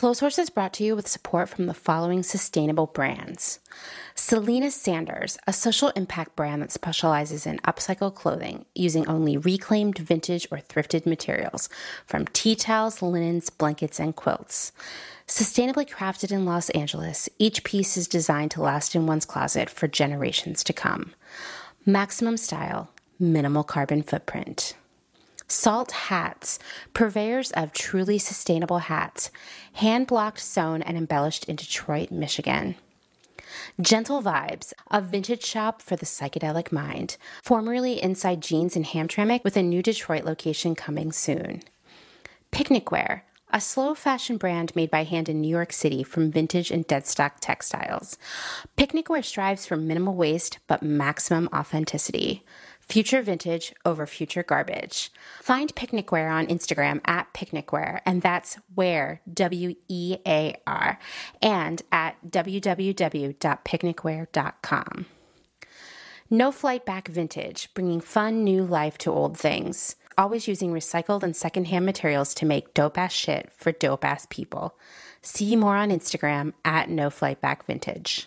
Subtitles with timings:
[0.00, 3.60] Clotheshorse is brought to you with support from the following sustainable brands.
[4.14, 10.48] Selena Sanders, a social impact brand that specializes in upcycle clothing using only reclaimed vintage
[10.50, 11.68] or thrifted materials
[12.06, 14.72] from tea towels, linens, blankets, and quilts.
[15.28, 19.86] Sustainably crafted in Los Angeles, each piece is designed to last in one's closet for
[19.86, 21.12] generations to come.
[21.84, 22.88] Maximum style,
[23.18, 24.72] minimal carbon footprint.
[25.50, 26.60] Salt Hats,
[26.94, 29.32] purveyors of truly sustainable hats,
[29.72, 32.76] hand blocked, sewn, and embellished in Detroit, Michigan.
[33.80, 39.56] Gentle Vibes, a vintage shop for the psychedelic mind, formerly inside Jeans in Hamtramck with
[39.56, 41.62] a new Detroit location coming soon.
[42.52, 46.70] Picnic Wear, a slow fashion brand made by hand in New York City from vintage
[46.70, 48.16] and deadstock textiles.
[48.76, 52.44] Picnic Wear strives for minimal waste but maximum authenticity.
[52.90, 55.12] Future vintage over future garbage.
[55.40, 60.98] Find Picnicware on Instagram at Picnicware, and that's where, W E A R,
[61.40, 65.06] and at www.picnicware.com.
[66.32, 69.94] No Flight Back Vintage, bringing fun new life to old things.
[70.18, 74.76] Always using recycled and secondhand materials to make dope ass shit for dope ass people.
[75.22, 78.26] See more on Instagram at No Flight Back Vintage.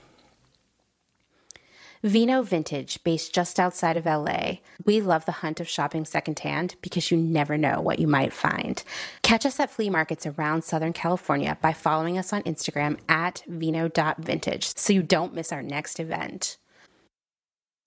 [2.03, 4.53] Vino Vintage, based just outside of LA.
[4.85, 8.83] We love the hunt of shopping secondhand because you never know what you might find.
[9.21, 14.75] Catch us at flea markets around Southern California by following us on Instagram at vino.vintage
[14.75, 16.57] so you don't miss our next event.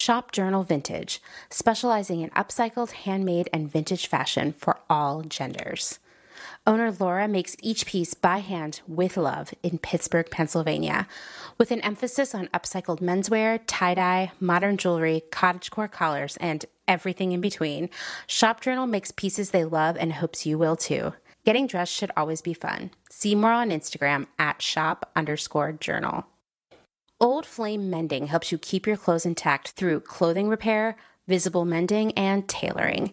[0.00, 1.20] Shop Journal Vintage,
[1.50, 5.98] specializing in upcycled, handmade, and vintage fashion for all genders.
[6.66, 11.06] Owner Laura makes each piece by hand with love in Pittsburgh, Pennsylvania,
[11.58, 17.42] with an emphasis on upcycled menswear, tie dye, modern jewelry, cottagecore collars, and everything in
[17.42, 17.90] between.
[18.26, 21.12] Shop Journal makes pieces they love and hopes you will too.
[21.44, 22.92] Getting dressed should always be fun.
[23.10, 26.24] See more on Instagram at shop underscore journal.
[27.20, 30.96] Old Flame Mending helps you keep your clothes intact through clothing repair,
[31.28, 33.12] visible mending, and tailoring.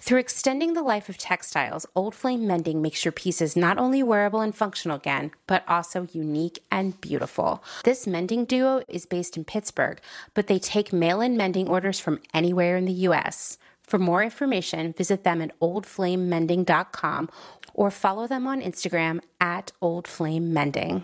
[0.00, 4.40] Through extending the life of textiles, Old Flame Mending makes your pieces not only wearable
[4.40, 7.62] and functional again, but also unique and beautiful.
[7.84, 10.00] This mending duo is based in Pittsburgh,
[10.32, 13.58] but they take mail in mending orders from anywhere in the U.S.
[13.82, 17.28] For more information, visit them at oldflamemending.com
[17.74, 21.02] or follow them on Instagram at oldflamemending.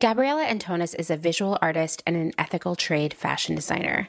[0.00, 4.08] Gabriella Antonis is a visual artist and an ethical trade fashion designer.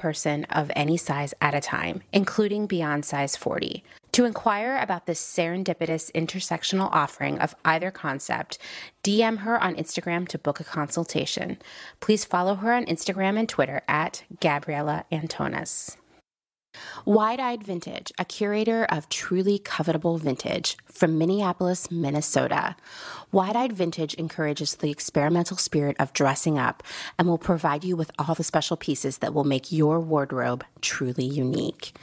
[0.00, 3.84] person of any size at a time, including beyond size 40.
[4.12, 8.58] To inquire about this serendipitous intersectional offering of either concept,
[9.04, 11.58] DM her on Instagram to book a consultation.
[12.00, 15.96] Please follow her on Instagram and Twitter at Gabriella Antonis.
[17.06, 22.76] Wide Eyed Vintage, a curator of truly covetable vintage from Minneapolis, Minnesota.
[23.32, 26.82] Wide Eyed Vintage encourages the experimental spirit of dressing up
[27.18, 31.24] and will provide you with all the special pieces that will make your wardrobe truly
[31.24, 31.96] unique.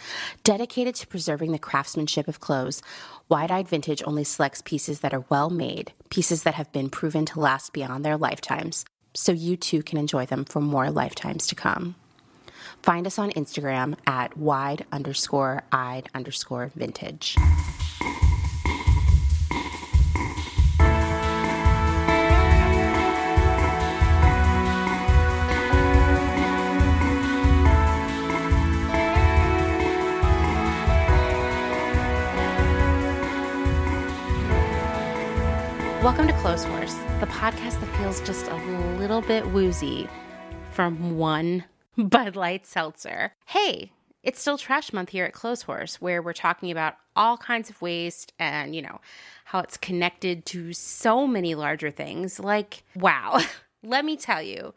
[0.43, 2.81] Dedicated to preserving the craftsmanship of clothes,
[3.29, 7.25] Wide Eyed Vintage only selects pieces that are well made, pieces that have been proven
[7.27, 11.55] to last beyond their lifetimes, so you too can enjoy them for more lifetimes to
[11.55, 11.95] come.
[12.87, 17.35] Find us on Instagram at wide underscore eyed underscore vintage.
[36.01, 38.55] Welcome to Clotheshorse the podcast that feels just a
[38.97, 40.07] little bit woozy
[40.71, 41.65] from one
[42.09, 43.33] Bud Light seltzer.
[43.47, 43.91] Hey,
[44.21, 48.33] it's still trash month here at Clotheshorse, where we're talking about all kinds of waste
[48.37, 49.01] and, you know,
[49.45, 52.39] how it's connected to so many larger things.
[52.39, 53.41] Like, wow,
[53.83, 54.75] let me tell you,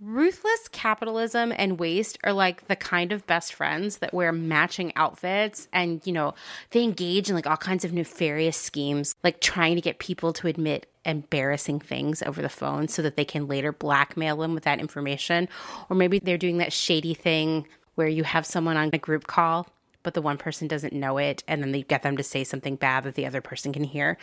[0.00, 5.66] ruthless capitalism and waste are like the kind of best friends that wear matching outfits
[5.72, 6.34] and, you know,
[6.70, 10.46] they engage in like all kinds of nefarious schemes, like trying to get people to
[10.46, 14.80] admit embarrassing things over the phone so that they can later blackmail them with that
[14.80, 15.48] information.
[15.88, 19.68] Or maybe they're doing that shady thing where you have someone on a group call
[20.04, 22.76] but the one person doesn't know it and then they get them to say something
[22.76, 24.16] bad that the other person can hear.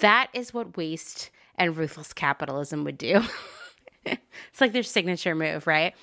[0.00, 3.22] That is what waste and ruthless capitalism would do.
[4.04, 5.94] it's like their signature move, right?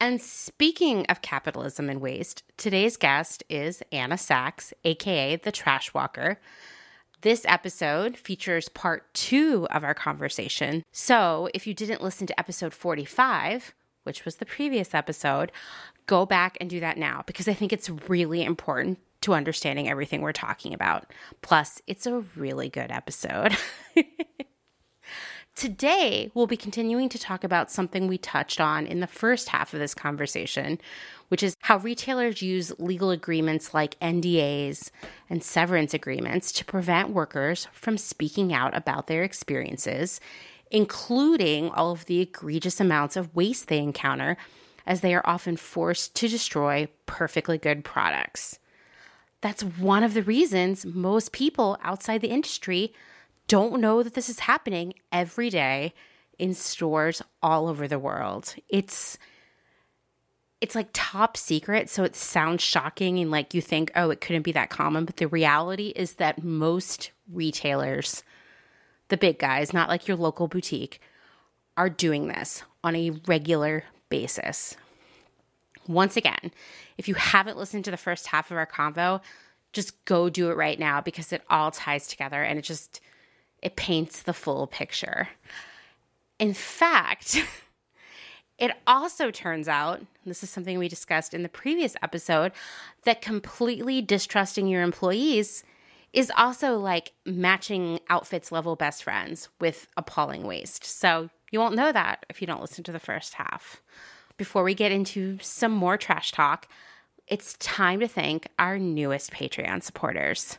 [0.00, 6.38] And speaking of capitalism and waste, today's guest is Anna Sacks, aka the Trash Walker.
[7.22, 10.84] This episode features part two of our conversation.
[10.92, 13.74] So if you didn't listen to episode 45,
[14.04, 15.50] which was the previous episode,
[16.06, 20.20] go back and do that now because I think it's really important to understanding everything
[20.20, 21.12] we're talking about.
[21.42, 23.56] Plus, it's a really good episode.
[25.56, 29.72] Today, we'll be continuing to talk about something we touched on in the first half
[29.72, 30.78] of this conversation,
[31.28, 34.90] which is how retailers use legal agreements like NDAs
[35.28, 40.20] and severance agreements to prevent workers from speaking out about their experiences,
[40.70, 44.36] including all of the egregious amounts of waste they encounter
[44.86, 48.58] as they are often forced to destroy perfectly good products.
[49.40, 52.92] That's one of the reasons most people outside the industry
[53.48, 55.94] don't know that this is happening every day
[56.38, 58.54] in stores all over the world.
[58.68, 59.18] It's
[60.60, 64.42] it's like top secret, so it sounds shocking and like you think, oh, it couldn't
[64.42, 65.04] be that common.
[65.04, 68.22] But the reality is that most retailers,
[69.08, 71.00] the big guys, not like your local boutique,
[71.76, 74.76] are doing this on a regular basis.
[75.86, 76.50] Once again,
[76.96, 79.20] if you haven't listened to the first half of our convo,
[79.72, 83.00] just go do it right now because it all ties together and it just
[83.62, 85.28] it paints the full picture.
[86.38, 87.42] In fact,
[88.58, 92.52] it also turns out, this is something we discussed in the previous episode,
[93.04, 95.62] that completely distrusting your employees
[96.12, 100.84] is also like matching outfits level best friends with appalling waste.
[100.84, 103.82] So you won't know that if you don't listen to the first half.
[104.38, 106.68] Before we get into some more trash talk,
[107.26, 110.58] it's time to thank our newest Patreon supporters.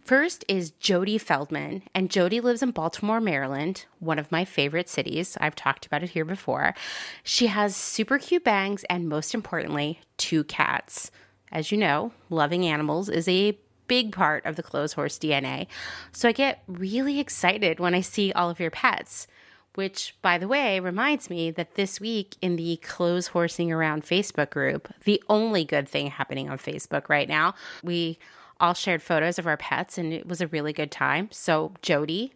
[0.00, 5.36] First is Jody Feldman, and Jody lives in Baltimore, Maryland, one of my favorite cities.
[5.40, 6.74] I've talked about it here before.
[7.22, 11.10] She has super cute bangs and, most importantly, two cats.
[11.52, 15.66] As you know, loving animals is a big part of the Clotheshorse DNA.
[16.12, 19.26] So I get really excited when I see all of your pets
[19.74, 24.50] which, by the way, reminds me that this week in the close Clotheshorsing Around Facebook
[24.50, 28.18] group, the only good thing happening on Facebook right now, we
[28.60, 31.28] all shared photos of our pets and it was a really good time.
[31.32, 32.32] So, Jody,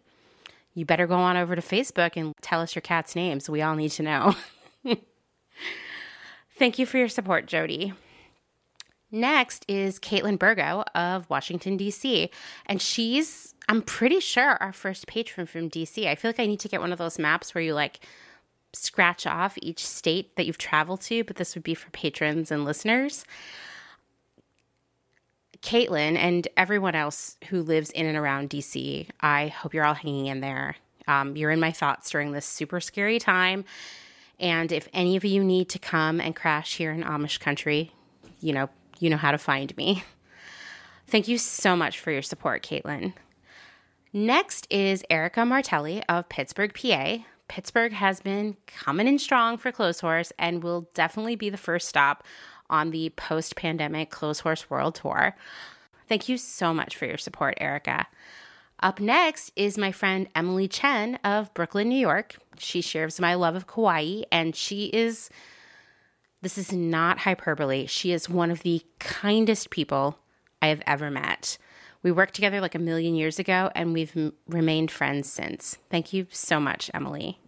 [0.73, 3.49] you better go on over to Facebook and tell us your cat's names.
[3.49, 4.35] We all need to know.
[6.57, 7.93] Thank you for your support, Jody.
[9.11, 12.29] Next is Caitlin Burgo of Washington, D.C.,
[12.65, 16.05] and she's I'm pretty sure our first patron from DC.
[16.05, 18.01] I feel like I need to get one of those maps where you like
[18.73, 22.65] scratch off each state that you've traveled to, but this would be for patrons and
[22.65, 23.25] listeners.
[25.65, 30.27] Caitlin and everyone else who lives in and around DC, I hope you're all hanging
[30.27, 30.75] in there.
[31.07, 33.65] Um, you're in my thoughts during this super scary time.
[34.39, 37.91] And if any of you need to come and crash here in Amish country,
[38.41, 38.69] you know,
[38.99, 40.03] you know how to find me.
[41.07, 43.13] Thank you so much for your support, Caitlin.
[44.13, 47.17] Next is Erica Martelli of Pittsburgh, PA.
[47.47, 51.87] Pittsburgh has been coming in strong for Close Clotheshorse and will definitely be the first
[51.87, 52.23] stop
[52.69, 55.35] on the post pandemic Clotheshorse World Tour.
[56.07, 58.07] Thank you so much for your support, Erica.
[58.81, 62.35] Up next is my friend Emily Chen of Brooklyn, New York.
[62.57, 65.29] She shares my love of kawaii, and she is,
[66.41, 70.19] this is not hyperbole, she is one of the kindest people
[70.61, 71.57] I have ever met.
[72.03, 75.79] We worked together like a million years ago, and we've m- remained friends since.
[75.89, 77.39] Thank you so much, Emily.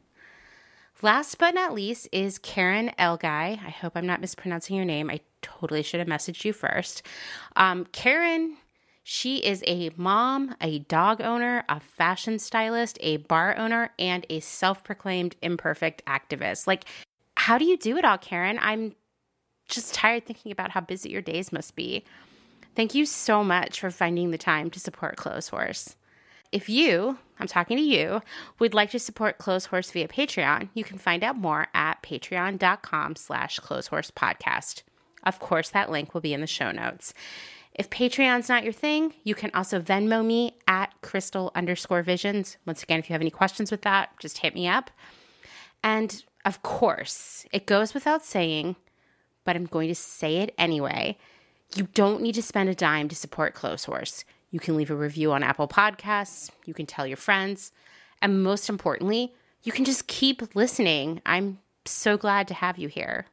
[1.03, 3.23] Last but not least is Karen Elguy.
[3.23, 5.11] I hope I'm not mispronouncing your name.
[5.11, 7.03] I totally should have messaged you first.
[7.55, 8.57] Um, Karen,
[9.03, 14.39] she is a mom, a dog owner, a fashion stylist, a bar owner, and a
[14.39, 16.65] self proclaimed imperfect activist.
[16.65, 16.85] Like,
[17.35, 18.57] how do you do it all, Karen?
[18.59, 18.95] I'm
[19.69, 22.05] just tired thinking about how busy your days must be.
[22.75, 25.95] Thank you so much for finding the time to support Clotheshorse.
[26.51, 28.21] If you, I'm talking to you,
[28.59, 33.59] would like to support Clotheshorse via Patreon, you can find out more at patreon.com slash
[33.59, 34.83] clotheshorsepodcast.
[35.23, 37.13] Of course, that link will be in the show notes.
[37.73, 42.57] If Patreon's not your thing, you can also Venmo me at crystal underscore visions.
[42.65, 44.89] Once again, if you have any questions with that, just hit me up.
[45.83, 48.77] And of course, it goes without saying,
[49.43, 51.17] but I'm going to say it anyway.
[51.75, 54.23] You don't need to spend a dime to support Clotheshorse.
[54.51, 57.71] You can leave a review on Apple Podcasts, you can tell your friends,
[58.21, 61.21] and most importantly, you can just keep listening.
[61.25, 63.25] I'm so glad to have you here.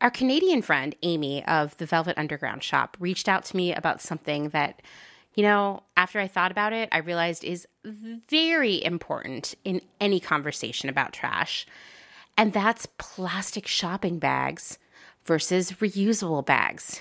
[0.00, 4.50] Our Canadian friend, Amy of the Velvet Underground shop, reached out to me about something
[4.50, 4.80] that,
[5.34, 10.88] you know, after I thought about it, I realized is very important in any conversation
[10.88, 11.66] about trash.
[12.36, 14.78] And that's plastic shopping bags
[15.24, 17.00] versus reusable bags.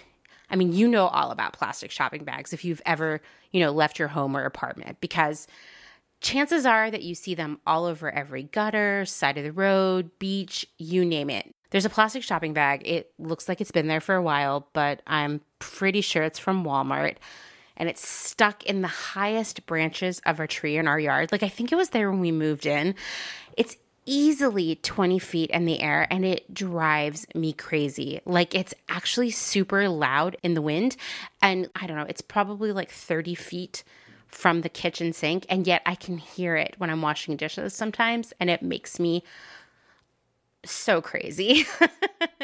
[0.49, 3.99] I mean, you know all about plastic shopping bags if you've ever, you know, left
[3.99, 5.47] your home or apartment because
[6.21, 10.65] chances are that you see them all over every gutter, side of the road, beach,
[10.77, 11.53] you name it.
[11.69, 12.87] There's a plastic shopping bag.
[12.87, 16.63] It looks like it's been there for a while, but I'm pretty sure it's from
[16.63, 17.17] Walmart.
[17.75, 21.31] And it's stuck in the highest branches of a tree in our yard.
[21.31, 22.95] Like, I think it was there when we moved in.
[23.55, 23.77] It's
[24.07, 28.21] easily 20 feet in the air and it drives me crazy.
[28.25, 30.95] Like, it's actually super loud in the wind.
[31.41, 33.83] And I don't know, it's probably like 30 feet
[34.27, 35.45] from the kitchen sink.
[35.49, 38.33] And yet I can hear it when I'm washing dishes sometimes.
[38.39, 39.23] And it makes me
[40.65, 41.65] so crazy.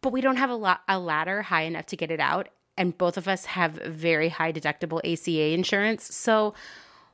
[0.00, 2.48] but we don't have a, la- a ladder high enough to get it out.
[2.76, 6.14] And both of us have very high deductible ACA insurance.
[6.14, 6.54] So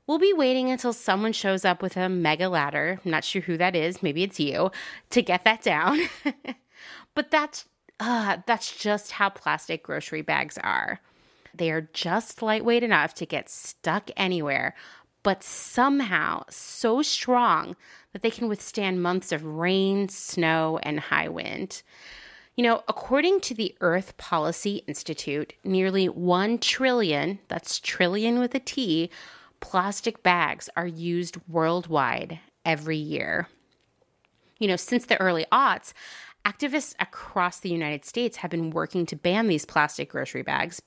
[0.06, 3.00] we'll be waiting until someone shows up with a mega ladder.
[3.04, 4.02] I'm not sure who that is.
[4.02, 4.70] Maybe it's you
[5.10, 6.00] to get that down.
[7.14, 7.66] but that's
[8.00, 11.00] uh, that's just how plastic grocery bags are.
[11.54, 14.74] They are just lightweight enough to get stuck anywhere,
[15.22, 17.76] but somehow so strong
[18.12, 21.82] that they can withstand months of rain, snow, and high wind.
[22.56, 28.60] You know, according to the Earth Policy Institute, nearly 1 trillion, that's trillion with a
[28.60, 29.10] T,
[29.60, 33.48] plastic bags are used worldwide every year.
[34.58, 35.92] You know, since the early aughts,
[36.44, 40.80] activists across the United States have been working to ban these plastic grocery bags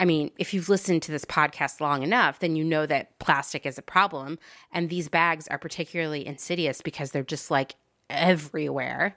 [0.00, 3.66] I mean, if you've listened to this podcast long enough, then you know that plastic
[3.66, 4.38] is a problem.
[4.72, 7.74] And these bags are particularly insidious because they're just like
[8.08, 9.14] everywhere.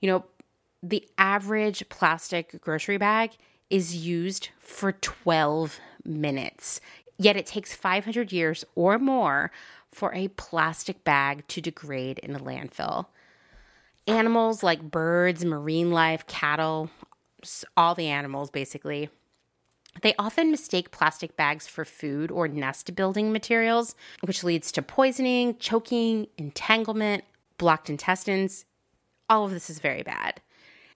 [0.00, 0.24] You know,
[0.82, 3.32] the average plastic grocery bag
[3.68, 6.80] is used for 12 minutes,
[7.18, 9.50] yet it takes 500 years or more
[9.92, 13.06] for a plastic bag to degrade in a landfill.
[14.06, 16.90] Animals like birds, marine life, cattle,
[17.76, 19.10] all the animals basically
[20.02, 25.56] they often mistake plastic bags for food or nest building materials, which leads to poisoning,
[25.58, 27.24] choking, entanglement,
[27.56, 28.64] blocked intestines.
[29.28, 30.40] All of this is very bad.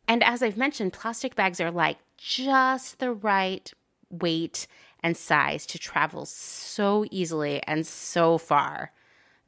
[0.08, 3.72] And as I've mentioned, plastic bags are like just the right
[4.10, 4.66] weight
[5.02, 8.92] and size to travel so easily and so far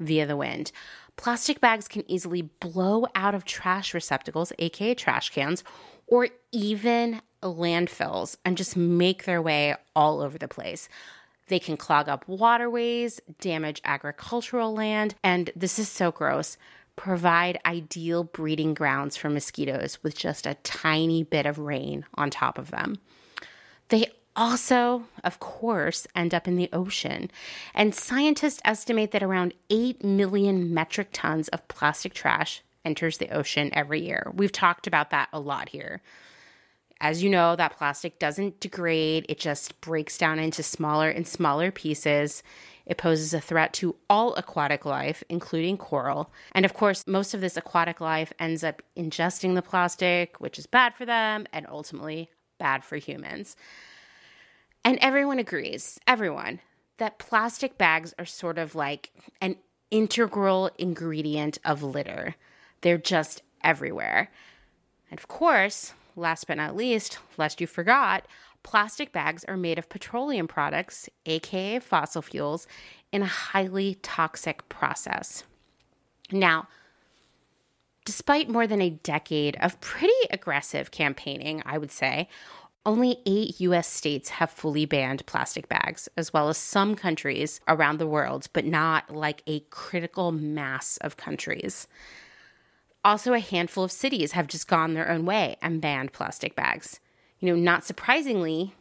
[0.00, 0.73] via the wind.
[1.16, 5.62] Plastic bags can easily blow out of trash receptacles, aka trash cans,
[6.06, 10.88] or even landfills and just make their way all over the place.
[11.49, 16.56] They can clog up waterways, damage agricultural land, and this is so gross.
[16.96, 22.56] Provide ideal breeding grounds for mosquitoes with just a tiny bit of rain on top
[22.56, 22.99] of them.
[23.88, 24.06] They
[24.37, 27.31] also, of course, end up in the ocean.
[27.75, 33.71] And scientists estimate that around 8 million metric tons of plastic trash enters the ocean
[33.73, 34.31] every year.
[34.35, 36.03] We've talked about that a lot here.
[37.00, 41.71] As you know, that plastic doesn't degrade, it just breaks down into smaller and smaller
[41.71, 42.43] pieces.
[42.87, 46.31] It poses a threat to all aquatic life, including coral.
[46.53, 50.67] And of course, most of this aquatic life ends up ingesting the plastic, which is
[50.67, 53.57] bad for them and ultimately bad for humans.
[54.85, 56.61] And everyone agrees, everyone,
[56.99, 59.11] that plastic bags are sort of like
[59.41, 59.57] an
[59.91, 62.35] integral ingredient of litter.
[62.83, 64.31] They're just everywhere.
[65.11, 68.26] And of course, last but not least, lest you forgot,
[68.62, 72.67] plastic bags are made of petroleum products, aka fossil fuels,
[73.11, 75.45] in a highly toxic process.
[76.31, 76.69] Now,
[78.05, 82.29] despite more than a decade of pretty aggressive campaigning, I would say,
[82.87, 87.99] only eight US states have fully banned plastic bags, as well as some countries around
[87.99, 91.88] the world, but not like a critical mass of countries.
[93.05, 97.00] Also, a handful of cities have just gone their own way and banned plastic bags.
[97.38, 98.75] You know, not surprisingly,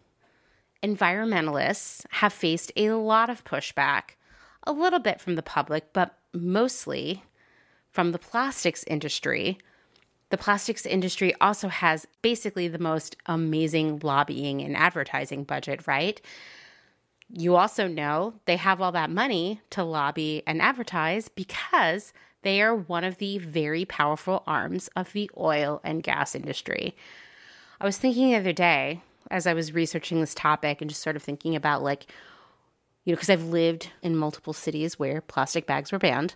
[0.81, 4.15] environmentalists have faced a lot of pushback,
[4.65, 7.23] a little bit from the public, but mostly
[7.89, 9.57] from the plastics industry.
[10.33, 16.19] The plastics industry also has basically the most amazing lobbying and advertising budget, right?
[17.29, 22.73] You also know they have all that money to lobby and advertise because they are
[22.73, 26.95] one of the very powerful arms of the oil and gas industry.
[27.79, 31.15] I was thinking the other day as I was researching this topic and just sort
[31.15, 32.07] of thinking about like,
[33.05, 36.33] you know, because I've lived in multiple cities where plastic bags were banned.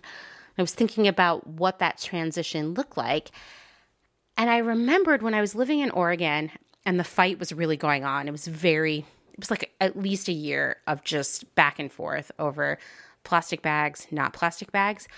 [0.56, 3.32] I was thinking about what that transition looked like.
[4.38, 6.52] And I remembered when I was living in Oregon
[6.86, 8.28] and the fight was really going on.
[8.28, 8.98] It was very,
[9.32, 12.78] it was like at least a year of just back and forth over
[13.24, 15.08] plastic bags, not plastic bags.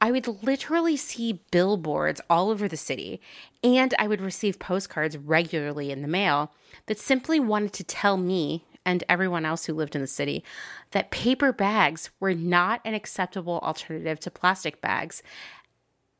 [0.00, 3.20] I would literally see billboards all over the city,
[3.62, 6.52] and I would receive postcards regularly in the mail
[6.86, 10.44] that simply wanted to tell me and everyone else who lived in the city
[10.90, 15.22] that paper bags were not an acceptable alternative to plastic bags.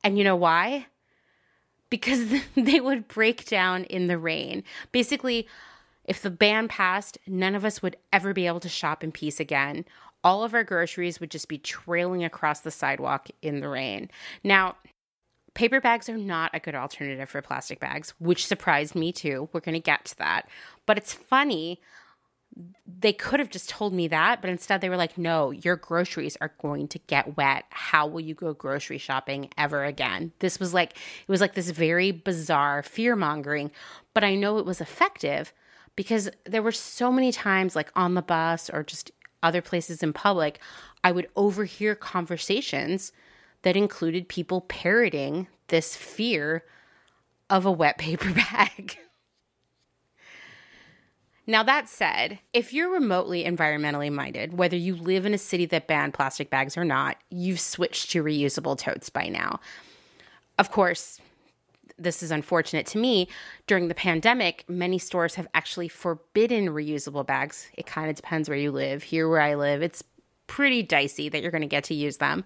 [0.03, 0.87] And you know why?
[1.91, 4.65] Because they would break down in the rain.
[4.93, 5.47] Basically,
[6.05, 9.41] if the ban passed, none of us would ever be able to shop in peace
[9.41, 9.85] again
[10.25, 14.11] all of our groceries would just be trailing across the sidewalk in the rain.
[14.43, 14.77] Now,
[15.53, 19.51] paper bags are not a good alternative for plastic bags, which surprised me too.
[19.53, 20.49] We're going to get to that.
[20.87, 21.81] But it's funny.
[22.87, 26.37] They could have just told me that, but instead they were like, no, your groceries
[26.41, 27.65] are going to get wet.
[27.71, 30.33] How will you go grocery shopping ever again?
[30.39, 33.71] This was like, it was like this very bizarre fear mongering,
[34.13, 35.53] but I know it was effective
[35.97, 39.11] because there were so many times, like on the bus or just
[39.43, 40.59] other places in public,
[41.03, 43.13] I would overhear conversations
[43.63, 46.65] that included people parroting this fear
[47.51, 48.99] of a wet paper bag.
[51.47, 55.87] Now, that said, if you're remotely environmentally minded, whether you live in a city that
[55.87, 59.61] banned plastic bags or not, you've switched to reusable totes by now.
[60.59, 61.21] Of course,
[61.99, 63.29] this is unfortunate to me,
[63.67, 67.69] during the pandemic, many stores have actually forbidden reusable bags.
[67.77, 69.03] It kind of depends where you live.
[69.03, 70.03] Here, where I live, it's
[70.47, 72.45] pretty dicey that you're going to get to use them.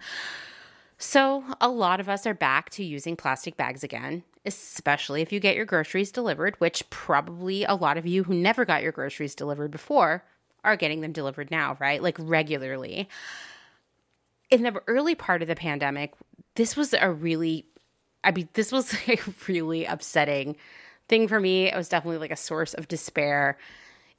[0.98, 5.38] So, a lot of us are back to using plastic bags again, especially if you
[5.38, 9.34] get your groceries delivered, which probably a lot of you who never got your groceries
[9.37, 10.24] delivered before
[10.64, 12.02] are getting them delivered now, right?
[12.02, 13.08] Like regularly.
[14.50, 16.14] In the early part of the pandemic,
[16.56, 17.66] this was a really
[18.24, 20.56] I mean, this was a really upsetting
[21.08, 21.66] thing for me.
[21.66, 23.58] It was definitely like a source of despair.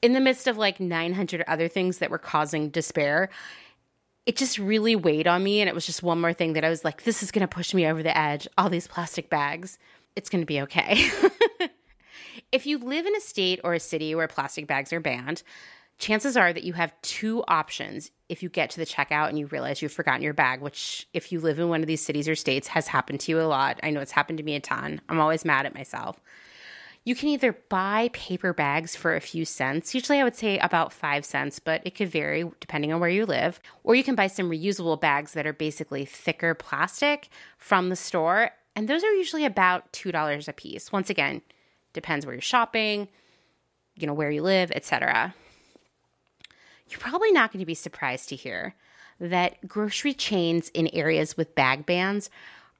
[0.01, 3.29] In the midst of like 900 other things that were causing despair,
[4.25, 5.59] it just really weighed on me.
[5.59, 7.47] And it was just one more thing that I was like, this is going to
[7.47, 8.47] push me over the edge.
[8.57, 9.77] All these plastic bags,
[10.15, 11.09] it's going to be okay.
[12.51, 15.43] if you live in a state or a city where plastic bags are banned,
[15.97, 19.47] chances are that you have two options if you get to the checkout and you
[19.47, 22.35] realize you've forgotten your bag, which, if you live in one of these cities or
[22.35, 23.79] states, has happened to you a lot.
[23.83, 25.01] I know it's happened to me a ton.
[25.09, 26.19] I'm always mad at myself.
[27.05, 30.93] You can either buy paper bags for a few cents, usually I would say about
[30.93, 34.27] five cents, but it could vary depending on where you live, or you can buy
[34.27, 39.43] some reusable bags that are basically thicker plastic from the store, and those are usually
[39.43, 40.91] about $2 a piece.
[40.91, 41.41] Once again,
[41.91, 43.09] depends where you're shopping,
[43.95, 45.33] you know, where you live, etc
[46.89, 48.75] you're probably not going to be surprised to hear
[49.19, 52.29] that grocery chains in areas with bag bans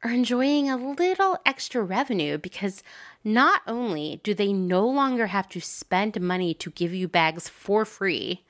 [0.03, 2.81] are enjoying a little extra revenue because
[3.23, 7.83] not only do they no longer have to spend money to give you bags for
[7.83, 8.45] free,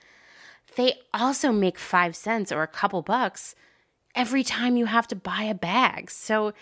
[0.76, 3.56] they also make five cents or a couple bucks
[4.14, 6.12] every time you have to buy a bag.
[6.12, 6.54] So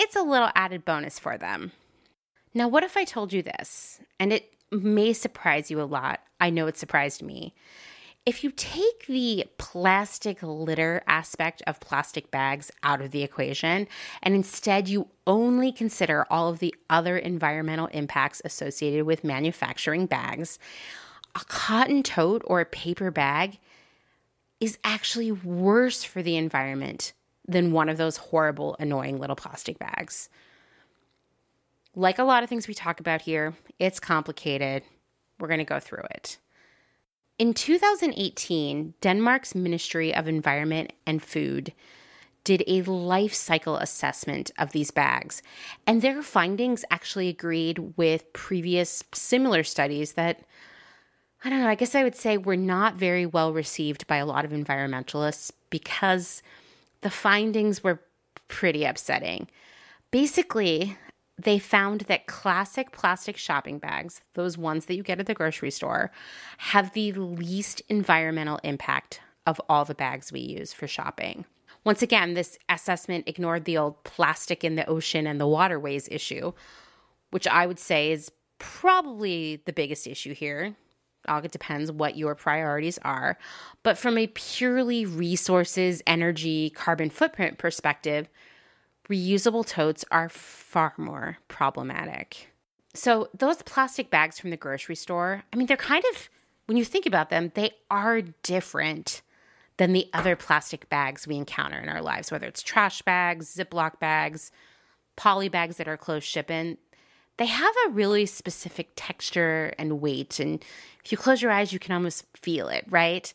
[0.00, 1.72] it's a little added bonus for them.
[2.54, 4.00] Now, what if I told you this?
[4.18, 6.20] And it may surprise you a lot.
[6.40, 7.54] I know it surprised me.
[8.24, 13.88] If you take the plastic litter aspect of plastic bags out of the equation
[14.22, 20.58] and instead you only consider all of the other environmental impacts associated with manufacturing bags,
[21.34, 23.58] a cotton tote or a paper bag
[24.60, 27.12] is actually worse for the environment
[27.50, 30.28] than one of those horrible, annoying little plastic bags.
[31.94, 34.84] Like a lot of things we talk about here, it's complicated.
[35.38, 36.38] We're going to go through it.
[37.38, 41.72] In 2018, Denmark's Ministry of Environment and Food
[42.44, 45.42] did a life cycle assessment of these bags,
[45.86, 50.40] and their findings actually agreed with previous similar studies that,
[51.44, 54.26] I don't know, I guess I would say were not very well received by a
[54.26, 56.42] lot of environmentalists because
[57.02, 58.00] the findings were
[58.48, 59.48] pretty upsetting.
[60.10, 60.96] Basically,
[61.38, 65.70] they found that classic plastic shopping bags, those ones that you get at the grocery
[65.70, 66.10] store,
[66.58, 71.44] have the least environmental impact of all the bags we use for shopping.
[71.84, 76.52] Once again, this assessment ignored the old plastic in the ocean and the waterways issue,
[77.30, 80.74] which I would say is probably the biggest issue here.
[81.30, 83.38] All it depends what your priorities are.
[83.82, 88.28] But from a purely resources, energy, carbon footprint perspective,
[89.08, 92.48] reusable totes are far more problematic.
[92.92, 96.28] So, those plastic bags from the grocery store, I mean, they're kind of,
[96.66, 99.22] when you think about them, they are different
[99.76, 103.98] than the other plastic bags we encounter in our lives, whether it's trash bags, Ziploc
[104.00, 104.50] bags,
[105.16, 106.76] poly bags that are closed shipping.
[107.40, 110.38] They have a really specific texture and weight.
[110.40, 110.62] And
[111.02, 113.32] if you close your eyes, you can almost feel it, right?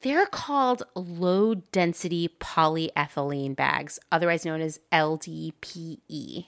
[0.00, 6.46] They're called low density polyethylene bags, otherwise known as LDPE.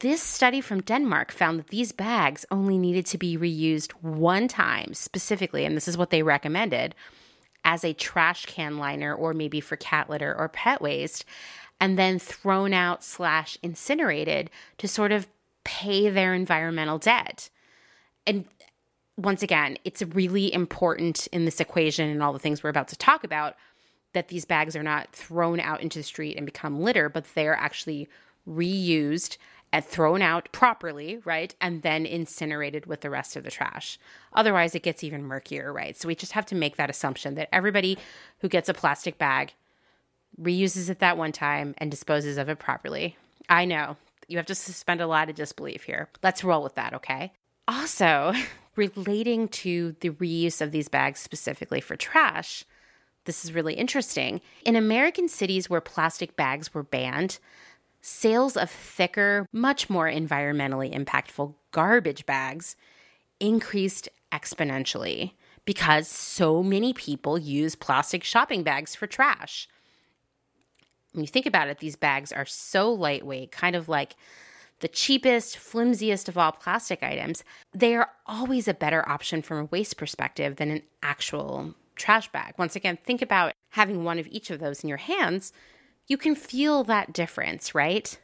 [0.00, 4.92] This study from Denmark found that these bags only needed to be reused one time
[4.92, 6.96] specifically, and this is what they recommended
[7.64, 11.24] as a trash can liner or maybe for cat litter or pet waste,
[11.78, 15.28] and then thrown out slash incinerated to sort of
[15.70, 17.48] pay their environmental debt.
[18.26, 18.44] And
[19.16, 22.96] once again, it's really important in this equation and all the things we're about to
[22.96, 23.54] talk about
[24.12, 27.54] that these bags are not thrown out into the street and become litter, but they're
[27.54, 28.08] actually
[28.48, 29.36] reused
[29.72, 31.54] and thrown out properly, right?
[31.60, 33.96] And then incinerated with the rest of the trash.
[34.32, 35.96] Otherwise, it gets even murkier, right?
[35.96, 37.96] So we just have to make that assumption that everybody
[38.40, 39.52] who gets a plastic bag
[40.40, 43.16] reuses it that one time and disposes of it properly.
[43.48, 43.96] I know
[44.30, 46.08] you have to suspend a lot of disbelief here.
[46.22, 47.32] Let's roll with that, okay?
[47.66, 48.32] Also,
[48.76, 52.64] relating to the reuse of these bags specifically for trash,
[53.24, 54.40] this is really interesting.
[54.64, 57.38] In American cities where plastic bags were banned,
[58.00, 62.76] sales of thicker, much more environmentally impactful garbage bags
[63.40, 65.32] increased exponentially
[65.64, 69.68] because so many people use plastic shopping bags for trash.
[71.12, 74.14] When you think about it, these bags are so lightweight, kind of like
[74.80, 77.44] the cheapest, flimsiest of all plastic items.
[77.72, 82.54] They are always a better option from a waste perspective than an actual trash bag.
[82.56, 85.52] Once again, think about having one of each of those in your hands
[86.10, 88.18] you can feel that difference, right?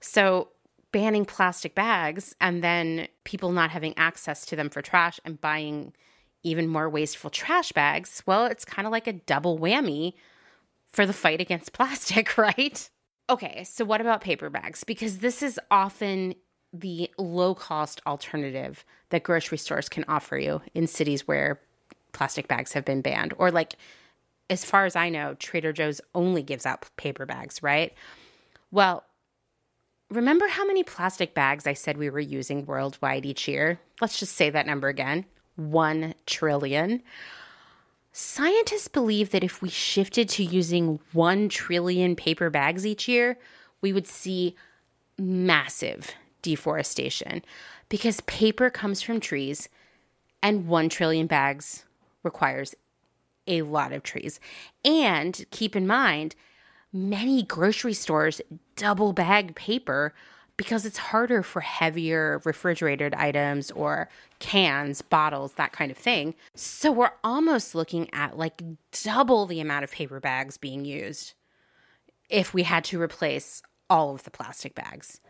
[0.00, 0.48] So,
[0.92, 5.92] banning plastic bags and then people not having access to them for trash and buying
[6.44, 10.14] even more wasteful trash bags, well, it's kind of like a double whammy
[10.88, 12.88] for the fight against plastic, right?
[13.28, 14.84] Okay, so what about paper bags?
[14.84, 16.34] Because this is often
[16.72, 21.60] the low cost alternative that grocery stores can offer you in cities where
[22.12, 23.76] plastic bags have been banned or like
[24.48, 27.92] as far as I know, Trader Joe's only gives out paper bags, right?
[28.70, 29.04] Well,
[30.10, 33.80] remember how many plastic bags I said we were using worldwide each year?
[34.00, 35.24] Let's just say that number again
[35.56, 37.02] 1 trillion.
[38.18, 43.36] Scientists believe that if we shifted to using 1 trillion paper bags each year,
[43.82, 44.56] we would see
[45.18, 47.44] massive deforestation
[47.90, 49.68] because paper comes from trees
[50.42, 51.84] and 1 trillion bags
[52.22, 52.74] requires
[53.46, 54.40] a lot of trees.
[54.82, 56.34] And keep in mind,
[56.90, 58.40] many grocery stores
[58.76, 60.14] double bag paper
[60.56, 66.34] because it's harder for heavier refrigerated items or cans, bottles, that kind of thing.
[66.54, 68.62] So we're almost looking at like
[69.04, 71.34] double the amount of paper bags being used
[72.28, 75.20] if we had to replace all of the plastic bags.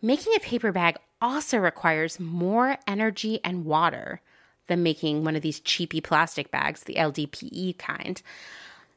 [0.00, 4.20] Making a paper bag also requires more energy and water
[4.68, 8.22] than making one of these cheapy plastic bags, the LDPE kind.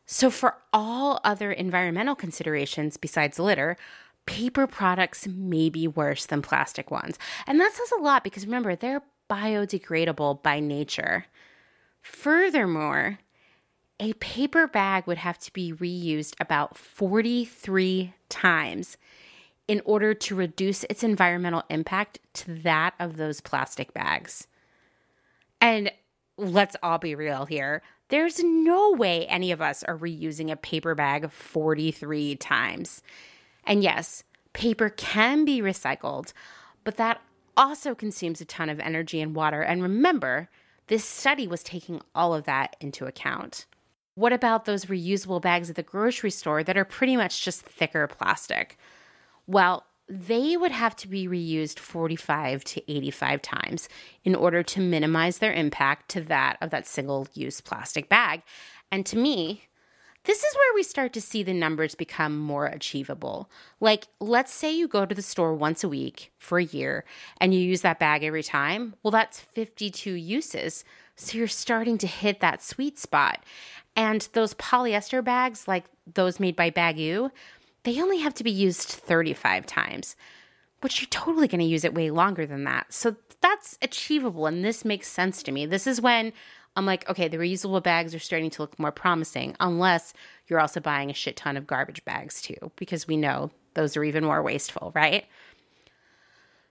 [0.05, 3.77] So, for all other environmental considerations besides litter,
[4.25, 7.17] paper products may be worse than plastic ones.
[7.47, 11.25] And that says a lot because remember, they're biodegradable by nature.
[12.01, 13.19] Furthermore,
[13.99, 18.97] a paper bag would have to be reused about 43 times
[19.67, 24.47] in order to reduce its environmental impact to that of those plastic bags.
[25.61, 25.91] And
[26.37, 27.83] let's all be real here.
[28.09, 33.01] There's no way any of us are reusing a paper bag 43 times.
[33.63, 36.33] And yes, paper can be recycled,
[36.83, 37.21] but that
[37.55, 39.61] also consumes a ton of energy and water.
[39.61, 40.49] And remember,
[40.87, 43.65] this study was taking all of that into account.
[44.15, 48.07] What about those reusable bags at the grocery store that are pretty much just thicker
[48.07, 48.77] plastic?
[49.47, 53.87] Well, they would have to be reused 45 to 85 times
[54.25, 58.41] in order to minimize their impact to that of that single use plastic bag.
[58.91, 59.63] And to me,
[60.23, 63.49] This is where we start to see the numbers become more achievable.
[63.79, 67.05] Like, let's say you go to the store once a week for a year
[67.39, 68.93] and you use that bag every time.
[69.01, 70.83] Well, that's 52 uses.
[71.15, 73.43] So you're starting to hit that sweet spot.
[73.95, 77.31] And those polyester bags, like those made by Baggu,
[77.83, 80.15] they only have to be used 35 times,
[80.81, 82.93] but you're totally going to use it way longer than that.
[82.93, 84.45] So that's achievable.
[84.45, 85.65] And this makes sense to me.
[85.65, 86.31] This is when
[86.75, 90.13] I'm like, okay, the reusable bags are starting to look more promising, unless
[90.47, 94.03] you're also buying a shit ton of garbage bags too, because we know those are
[94.03, 95.25] even more wasteful, right?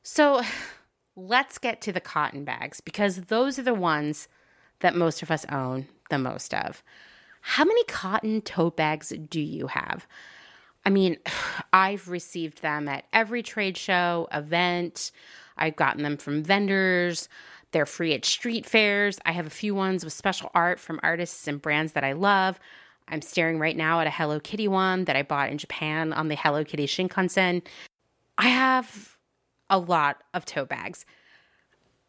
[0.03, 0.43] So
[1.17, 4.29] let's get to the cotton bags because those are the ones
[4.81, 6.83] that most of us own the most of.
[7.43, 10.07] How many cotton tote bags do you have?
[10.85, 11.19] I mean,
[11.73, 15.13] I've received them at every trade show, event.
[15.57, 17.29] I've gotten them from vendors.
[17.73, 19.19] They're free at street fairs.
[19.25, 22.59] I have a few ones with special art from artists and brands that I love.
[23.09, 26.29] I'm staring right now at a Hello Kitty one that I bought in Japan on
[26.29, 27.63] the Hello Kitty Shinkansen.
[28.39, 29.17] I have
[29.69, 31.05] a lot of tote bags.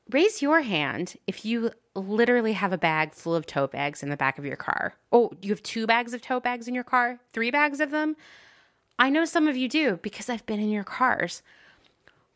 [0.10, 4.17] Raise your hand if you literally have a bag full of tote bags in the
[4.17, 4.95] back of your car.
[5.12, 7.19] Oh, you have two bags of tote bags in your car?
[7.34, 8.15] Three bags of them?
[9.00, 11.41] I know some of you do because I've been in your cars.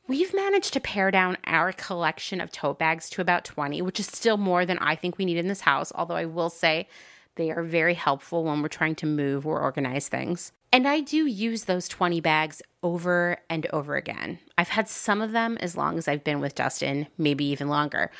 [0.08, 4.06] We've managed to pare down our collection of tote bags to about 20, which is
[4.06, 6.88] still more than I think we need in this house, although I will say
[7.36, 10.52] they are very helpful when we're trying to move or organize things.
[10.72, 14.38] And I do use those 20 bags over and over again.
[14.60, 18.12] I've had some of them as long as I've been with Dustin, maybe even longer.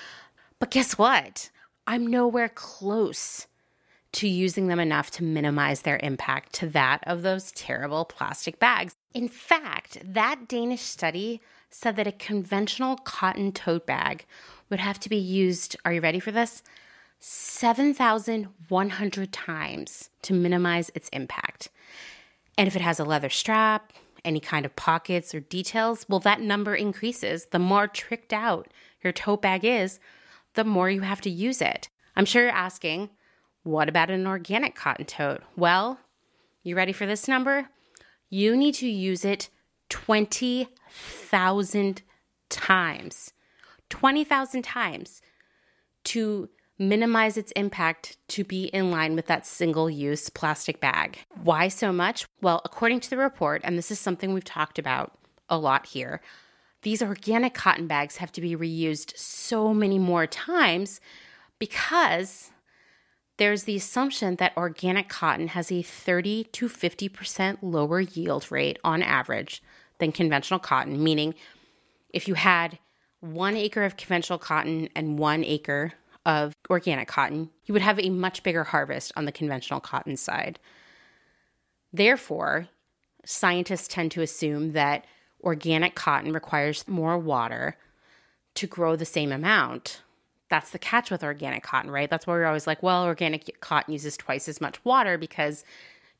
[0.58, 1.52] But guess what?
[1.86, 3.46] I'm nowhere close
[4.14, 8.96] to using them enough to minimize their impact to that of those terrible plastic bags.
[9.14, 14.26] In fact, that Danish study said that a conventional cotton tote bag
[14.70, 16.64] would have to be used, are you ready for this?
[17.20, 21.70] 7,100 times to minimize its impact.
[22.58, 26.42] And if it has a leather strap, any kind of pockets or details, well, that
[26.42, 27.48] number increases.
[27.48, 28.68] The more tricked out
[29.04, 30.00] your tote bag is,
[30.56, 31.90] the more you have to use it.
[32.16, 33.10] I'm sure you're asking,
[33.64, 35.44] what about an organic cotton tote?
[35.56, 36.00] Well,
[36.64, 37.70] you ready for this number?
[38.30, 39.50] You need to use it
[39.90, 42.02] 20,000
[42.50, 43.34] times.
[43.90, 45.22] 20,000 times
[46.04, 51.20] to minimize its impact to be in line with that single use plastic bag.
[51.44, 52.26] Why so much?
[52.42, 55.18] Well, according to the report, and this is something we've talked about
[55.50, 56.22] a lot here,
[56.82, 61.00] these organic cotton bags have to be reused so many more times
[61.60, 62.52] because
[63.38, 69.02] there's the assumption that organic cotton has a 30 to 50% lower yield rate on
[69.02, 69.62] average
[70.00, 71.36] than conventional cotton, meaning
[72.10, 72.80] if you had
[73.20, 75.94] one acre of conventional cotton and one acre
[76.26, 80.60] of organic cotton, you would have a much bigger harvest on the conventional cotton side.
[81.92, 82.68] Therefore,
[83.26, 85.06] scientists tend to assume that
[85.44, 87.78] organic cotton requires more water
[88.56, 90.02] to grow the same amount
[90.50, 92.10] that's the catch with organic cotton, right?
[92.10, 95.64] That's why we're always like, well, organic cotton uses twice as much water because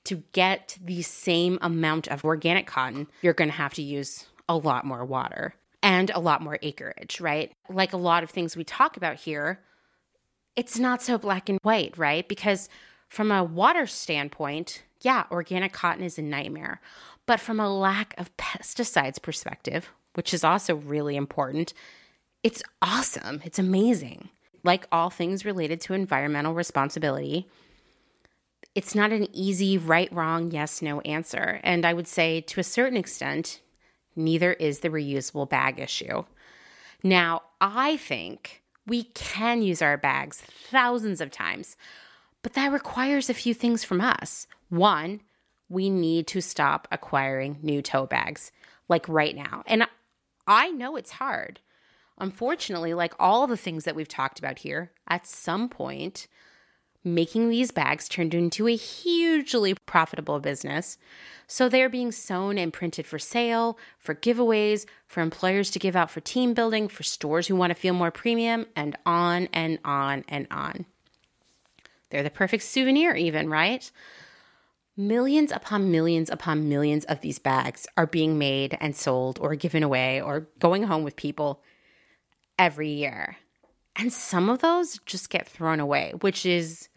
[0.06, 4.56] to get the same amount of organic cotton, you're going to have to use a
[4.56, 7.52] lot more water and a lot more acreage, right?
[7.70, 9.60] Like a lot of things we talk about here,
[10.56, 12.28] it's not so black and white, right?
[12.28, 12.70] Because
[13.10, 16.82] from a water standpoint, yeah, organic cotton is a nightmare.
[17.26, 21.74] But from a lack of pesticides perspective, which is also really important,
[22.46, 23.42] it's awesome.
[23.44, 24.30] It's amazing.
[24.64, 27.48] Like all things related to environmental responsibility,
[28.76, 31.60] it's not an easy right, wrong, yes, no answer.
[31.64, 33.62] And I would say to a certain extent,
[34.16, 36.24] neither is the reusable bag issue.
[37.02, 41.76] Now, I think we can use our bags thousands of times,
[42.44, 44.46] but that requires a few things from us.
[44.70, 45.22] One,
[45.68, 48.52] we need to stop acquiring new tote bags,
[48.88, 49.64] like right now.
[49.66, 49.88] And
[50.46, 51.60] I know it's hard.
[52.18, 56.28] Unfortunately, like all the things that we've talked about here, at some point,
[57.04, 60.98] making these bags turned into a hugely profitable business.
[61.46, 66.10] So they're being sewn and printed for sale, for giveaways, for employers to give out
[66.10, 70.26] for team building, for stores who want to feel more premium, and on and on
[70.28, 70.86] and on.
[72.10, 73.90] They're the perfect souvenir, even, right?
[74.98, 79.84] Millions upon millions upon millions of these bags are being made and sold or given
[79.84, 81.62] away or going home with people
[82.58, 83.38] every year.
[83.96, 86.90] And some of those just get thrown away, which is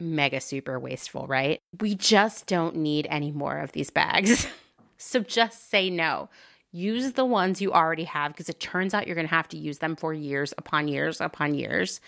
[0.00, 1.60] mega super wasteful, right?
[1.80, 4.46] We just don't need any more of these bags.
[4.98, 6.28] so just say no.
[6.72, 9.56] Use the ones you already have because it turns out you're going to have to
[9.56, 12.00] use them for years upon years upon years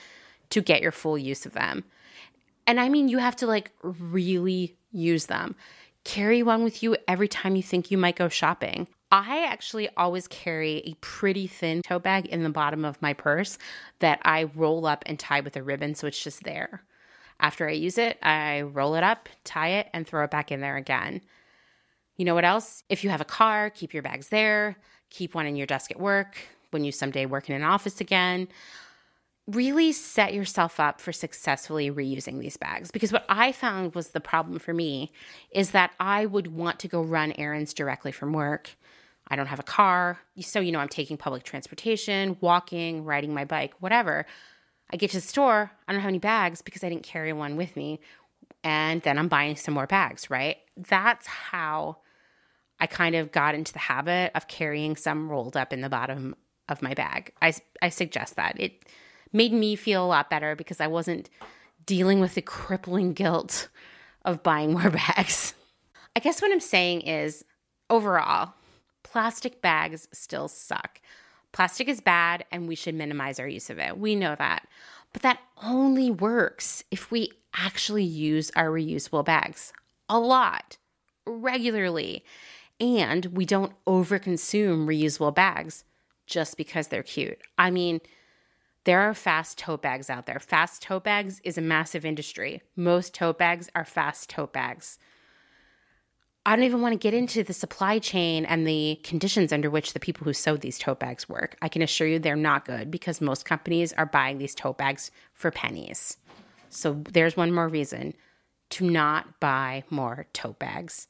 [0.50, 1.84] to get your full use of them.
[2.66, 5.54] And I mean, you have to like really use them.
[6.02, 8.88] Carry one with you every time you think you might go shopping.
[9.10, 13.56] I actually always carry a pretty thin tote bag in the bottom of my purse
[14.00, 16.82] that I roll up and tie with a ribbon so it's just there.
[17.38, 20.60] After I use it, I roll it up, tie it, and throw it back in
[20.60, 21.20] there again.
[22.16, 22.82] You know what else?
[22.88, 24.76] If you have a car, keep your bags there,
[25.10, 26.36] keep one in your desk at work
[26.70, 28.48] when you someday work in an office again
[29.46, 34.20] really set yourself up for successfully reusing these bags because what i found was the
[34.20, 35.12] problem for me
[35.52, 38.70] is that i would want to go run errands directly from work
[39.28, 40.18] i don't have a car.
[40.40, 44.26] So you know i'm taking public transportation walking riding my bike whatever.
[44.90, 47.56] I get to the store i don't have any bags because i didn't carry one
[47.56, 48.00] with me
[48.62, 50.56] and then i'm buying some more bags right?
[50.76, 51.98] That's how
[52.78, 56.34] i kind of got into the habit of carrying some rolled up in the bottom
[56.68, 57.32] of my bag.
[57.40, 58.58] I, I suggest that.
[58.58, 58.84] It
[59.32, 61.30] made me feel a lot better because I wasn't
[61.84, 63.68] dealing with the crippling guilt
[64.24, 65.54] of buying more bags.
[66.14, 67.44] I guess what I'm saying is
[67.90, 68.54] overall,
[69.16, 71.00] plastic bags still suck.
[71.50, 73.96] Plastic is bad and we should minimize our use of it.
[73.96, 74.68] We know that.
[75.14, 79.72] But that only works if we actually use our reusable bags
[80.10, 80.76] a lot,
[81.24, 82.26] regularly,
[82.78, 85.84] and we don't overconsume reusable bags
[86.26, 87.38] just because they're cute.
[87.56, 88.02] I mean,
[88.84, 90.38] there are fast tote bags out there.
[90.38, 92.60] Fast tote bags is a massive industry.
[92.76, 94.98] Most tote bags are fast tote bags.
[96.46, 99.94] I don't even want to get into the supply chain and the conditions under which
[99.94, 101.56] the people who sewed these tote bags work.
[101.60, 105.10] I can assure you they're not good because most companies are buying these tote bags
[105.34, 106.18] for pennies.
[106.70, 108.14] So there's one more reason
[108.70, 111.08] to not buy more tote bags.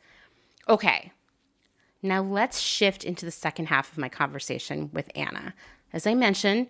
[0.70, 1.12] Okay,
[2.03, 5.53] now let's shift into the second half of my conversation with Anna.
[5.92, 6.68] As I mentioned,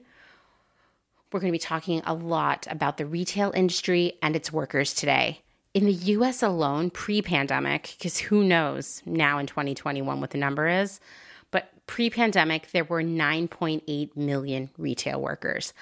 [1.30, 5.42] we're going to be talking a lot about the retail industry and its workers today.
[5.76, 10.66] In the US alone, pre pandemic, because who knows now in 2021 what the number
[10.66, 11.00] is,
[11.50, 15.74] but pre pandemic, there were 9.8 million retail workers,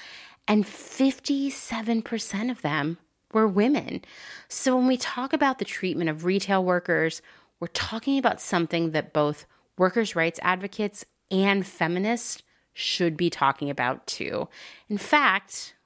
[0.49, 2.99] and 57% of them
[3.33, 4.03] were women.
[4.49, 7.23] So when we talk about the treatment of retail workers,
[7.61, 9.47] we're talking about something that both
[9.79, 14.49] workers' rights advocates and feminists should be talking about too.
[14.89, 15.77] In fact,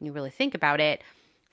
[0.00, 1.04] when you really think about it,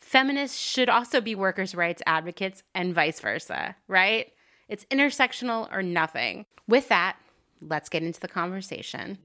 [0.07, 4.31] feminists should also be workers' rights advocates and vice versa, right?
[4.69, 6.45] It's intersectional or nothing.
[6.65, 7.17] With that,
[7.61, 9.17] let's get into the conversation.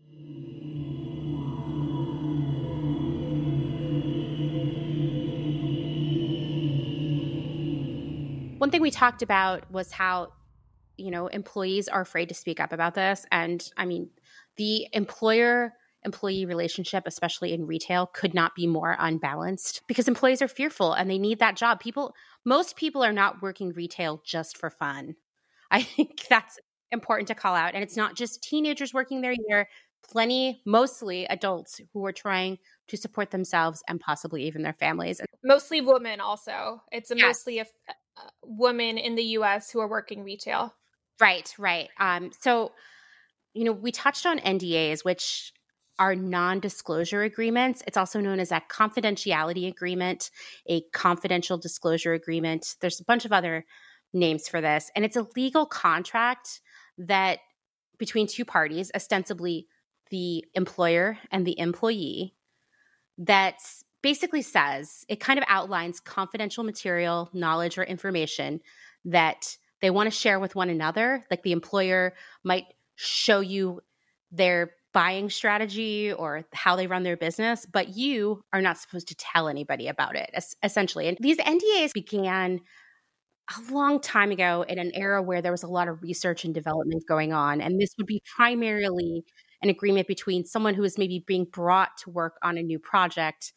[8.58, 10.32] One thing we talked about was how,
[10.96, 13.24] you know, employees are afraid to speak up about this.
[13.30, 14.10] And I mean,
[14.56, 20.48] the employer employee relationship, especially in retail, could not be more unbalanced because employees are
[20.48, 21.80] fearful and they need that job.
[21.80, 25.16] People, most people are not working retail just for fun.
[25.70, 26.58] I think that's
[26.90, 27.74] important to call out.
[27.74, 29.68] And it's not just teenagers working there, there
[30.08, 35.20] plenty, mostly adults who are trying to support themselves and possibly even their families.
[35.44, 36.82] Mostly women, also.
[36.90, 37.24] It's a yes.
[37.24, 40.74] mostly a, a women in the US who are working retail.
[41.20, 41.88] Right, right.
[41.98, 42.72] Um, so
[43.54, 45.52] you know, we touched on NDAs, which
[46.02, 47.80] are non disclosure agreements.
[47.86, 50.32] It's also known as a confidentiality agreement,
[50.66, 52.74] a confidential disclosure agreement.
[52.80, 53.64] There's a bunch of other
[54.12, 54.90] names for this.
[54.96, 56.60] And it's a legal contract
[56.98, 57.38] that
[57.98, 59.68] between two parties, ostensibly
[60.10, 62.34] the employer and the employee,
[63.18, 63.60] that
[64.02, 68.60] basically says it kind of outlines confidential material, knowledge, or information
[69.04, 71.22] that they want to share with one another.
[71.30, 72.64] Like the employer might
[72.96, 73.82] show you
[74.32, 79.14] their buying strategy or how they run their business, but you are not supposed to
[79.14, 80.30] tell anybody about it,
[80.62, 81.08] essentially.
[81.08, 82.60] And these NDAs began
[83.50, 86.54] a long time ago in an era where there was a lot of research and
[86.54, 87.60] development going on.
[87.60, 89.24] And this would be primarily
[89.62, 93.52] an agreement between someone who is maybe being brought to work on a new project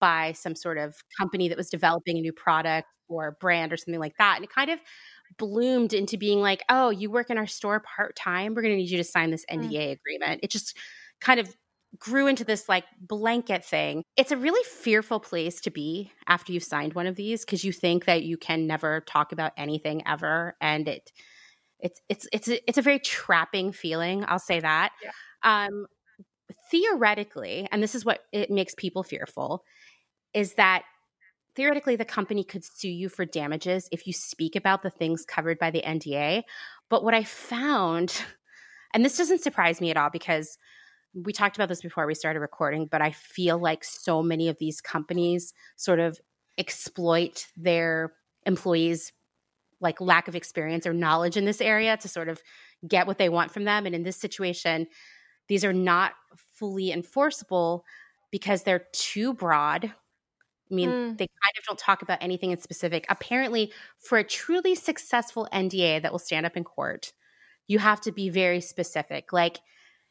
[0.00, 4.00] by some sort of company that was developing a new product or brand or something
[4.00, 4.36] like that.
[4.36, 4.78] And it kind of
[5.36, 8.54] bloomed into being like, oh, you work in our store part time.
[8.54, 9.92] We're going to need you to sign this NDA mm.
[9.92, 10.40] agreement.
[10.42, 10.76] It just
[11.20, 11.54] kind of
[11.98, 14.04] grew into this like blanket thing.
[14.16, 17.72] It's a really fearful place to be after you've signed one of these because you
[17.72, 21.10] think that you can never talk about anything ever, and it
[21.80, 24.24] it's it's it's a, it's a very trapping feeling.
[24.26, 24.92] I'll say that.
[25.02, 25.10] Yeah.
[25.42, 25.86] Um,
[26.70, 29.64] theoretically, and this is what it makes people fearful,
[30.34, 30.84] is that
[31.54, 35.58] theoretically the company could sue you for damages if you speak about the things covered
[35.58, 36.42] by the NDA.
[36.88, 38.22] But what I found,
[38.94, 40.58] and this doesn't surprise me at all because
[41.14, 44.58] we talked about this before we started recording, but I feel like so many of
[44.58, 46.20] these companies sort of
[46.56, 48.12] exploit their
[48.46, 49.12] employees
[49.80, 52.40] like lack of experience or knowledge in this area to sort of
[52.86, 54.86] get what they want from them and in this situation
[55.48, 57.84] these are not fully enforceable
[58.30, 59.92] because they're too broad
[60.70, 61.18] I mean, mm.
[61.18, 63.06] they kind of don't talk about anything in specific.
[63.08, 67.12] Apparently, for a truly successful NDA that will stand up in court,
[67.66, 69.32] you have to be very specific.
[69.32, 69.58] Like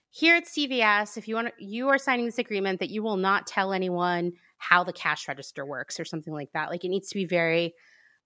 [0.09, 3.47] here at CVS, if you want you are signing this agreement that you will not
[3.47, 6.69] tell anyone how the cash register works or something like that.
[6.69, 7.73] Like it needs to be very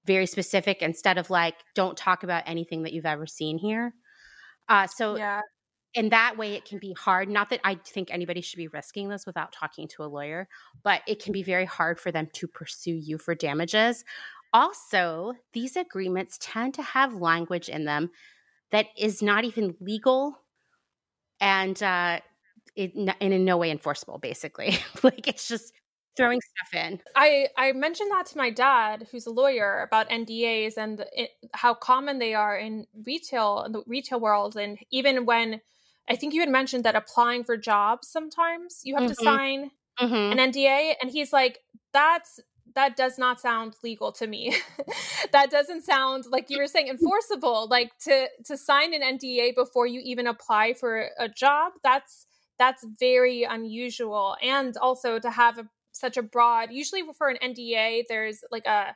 [0.05, 3.93] very specific instead of like don't talk about anything that you've ever seen here
[4.69, 5.41] uh, so yeah
[5.93, 9.09] in that way it can be hard not that i think anybody should be risking
[9.09, 10.47] this without talking to a lawyer
[10.83, 14.03] but it can be very hard for them to pursue you for damages
[14.53, 18.09] also these agreements tend to have language in them
[18.71, 20.35] that is not even legal
[21.39, 22.19] and uh,
[22.75, 25.73] it, and in no way enforceable basically like it's just
[26.15, 26.99] throwing stuff in.
[27.15, 31.73] I I mentioned that to my dad, who's a lawyer, about NDAs and it, how
[31.73, 35.61] common they are in retail in the retail world, and even when
[36.10, 39.14] I think you had mentioned that applying for jobs sometimes you have mm-hmm.
[39.14, 40.38] to sign mm-hmm.
[40.38, 41.60] an NDA, and he's like,
[41.93, 42.39] that's
[42.76, 44.56] that does not sound legal to me.
[45.32, 47.68] that doesn't sound like you were saying enforceable.
[47.70, 52.26] Like to to sign an NDA before you even apply for a job, that's
[52.60, 58.04] that's very unusual and also to have a such a broad usually for an nda
[58.10, 58.95] there's like a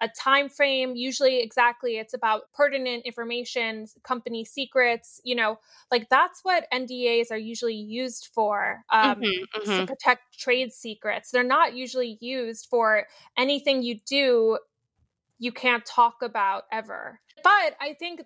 [0.00, 5.58] a time frame usually exactly it's about pertinent information company secrets you know
[5.90, 9.80] like that's what ndas are usually used for um, mm-hmm, mm-hmm.
[9.80, 13.06] to protect trade secrets they're not usually used for
[13.38, 14.58] anything you do
[15.38, 18.22] you can't talk about ever but i think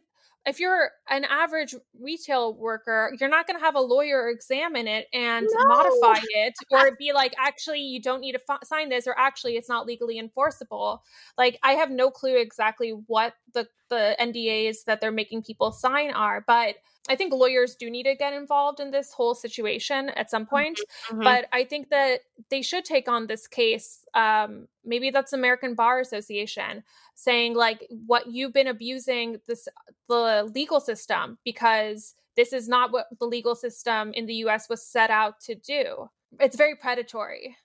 [0.47, 5.07] if you're an average retail worker, you're not going to have a lawyer examine it
[5.13, 5.67] and no.
[5.67, 9.57] modify it or be like, actually, you don't need to f- sign this, or actually,
[9.57, 11.03] it's not legally enforceable.
[11.37, 16.11] Like, I have no clue exactly what the, the NDAs that they're making people sign
[16.11, 16.77] are, but
[17.09, 20.79] I think lawyers do need to get involved in this whole situation at some point.
[20.79, 21.15] Mm-hmm.
[21.15, 21.25] mm-hmm.
[21.25, 22.21] But I think that
[22.51, 24.05] they should take on this case.
[24.15, 26.83] Um, maybe that's American Bar Association
[27.15, 29.69] saying like what you've been abusing this
[30.09, 34.83] the legal system because this is not what the legal system in the US was
[34.83, 36.09] set out to do.
[36.39, 37.57] It's very predatory.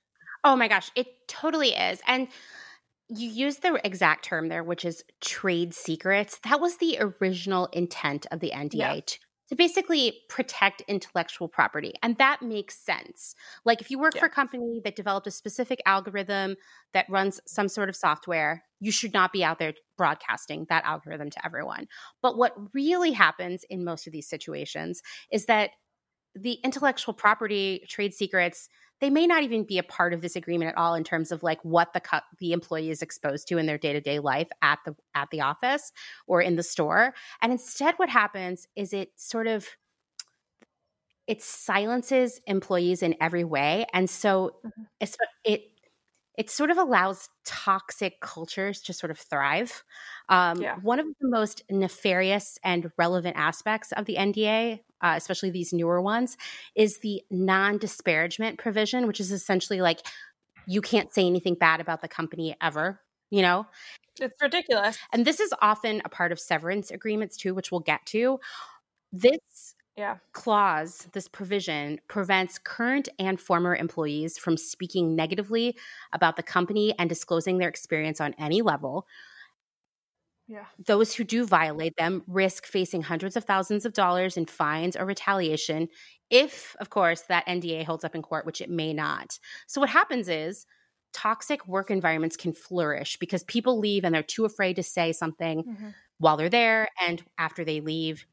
[0.44, 2.02] Oh my gosh, it totally is.
[2.08, 2.28] And
[3.08, 6.40] you use the exact term there, which is trade secrets.
[6.44, 9.20] That was the original intent of the NDA yeah to
[9.54, 11.94] basically protect intellectual property.
[12.02, 13.36] And that makes sense.
[13.64, 14.22] Like if you work yeah.
[14.22, 16.56] for a company that developed a specific algorithm
[16.94, 21.30] that runs some sort of software, you should not be out there broadcasting that algorithm
[21.30, 21.88] to everyone.
[22.22, 25.72] But what really happens in most of these situations is that
[26.36, 28.70] the intellectual property, trade secrets,
[29.02, 31.44] they may not even be a part of this agreement at all in terms of
[31.44, 34.96] like what the co- the employee is exposed to in their day-to-day life at the
[35.14, 35.92] at the office
[36.28, 39.68] or in the store and instead what happens is it sort of
[41.28, 44.84] it silences employees in every way and so mm-hmm.
[45.44, 45.62] it
[46.38, 49.84] it sort of allows toxic cultures to sort of thrive.
[50.30, 50.78] Um, yeah.
[50.82, 56.02] One of the most nefarious and relevant aspects of the NDA, uh, especially these newer
[56.02, 56.38] ones,
[56.76, 60.02] is the non disparagement provision, which is essentially like
[60.68, 63.68] you can't say anything bad about the company ever, you know?
[64.20, 64.98] It's ridiculous.
[65.12, 68.40] And this is often a part of severance agreements too, which we'll get to.
[69.12, 70.18] This yeah.
[70.34, 75.76] clause, this provision prevents current and former employees from speaking negatively
[76.12, 79.08] about the company and disclosing their experience on any level.
[80.48, 80.66] Yeah.
[80.86, 85.06] Those who do violate them risk facing hundreds of thousands of dollars in fines or
[85.06, 85.88] retaliation
[86.30, 89.40] if, of course, that NDA holds up in court, which it may not.
[89.68, 90.66] So, what happens is
[91.14, 95.64] toxic work environments can flourish because people leave and they're too afraid to say something
[95.64, 95.90] mm-hmm.
[96.18, 98.26] while they're there and after they leave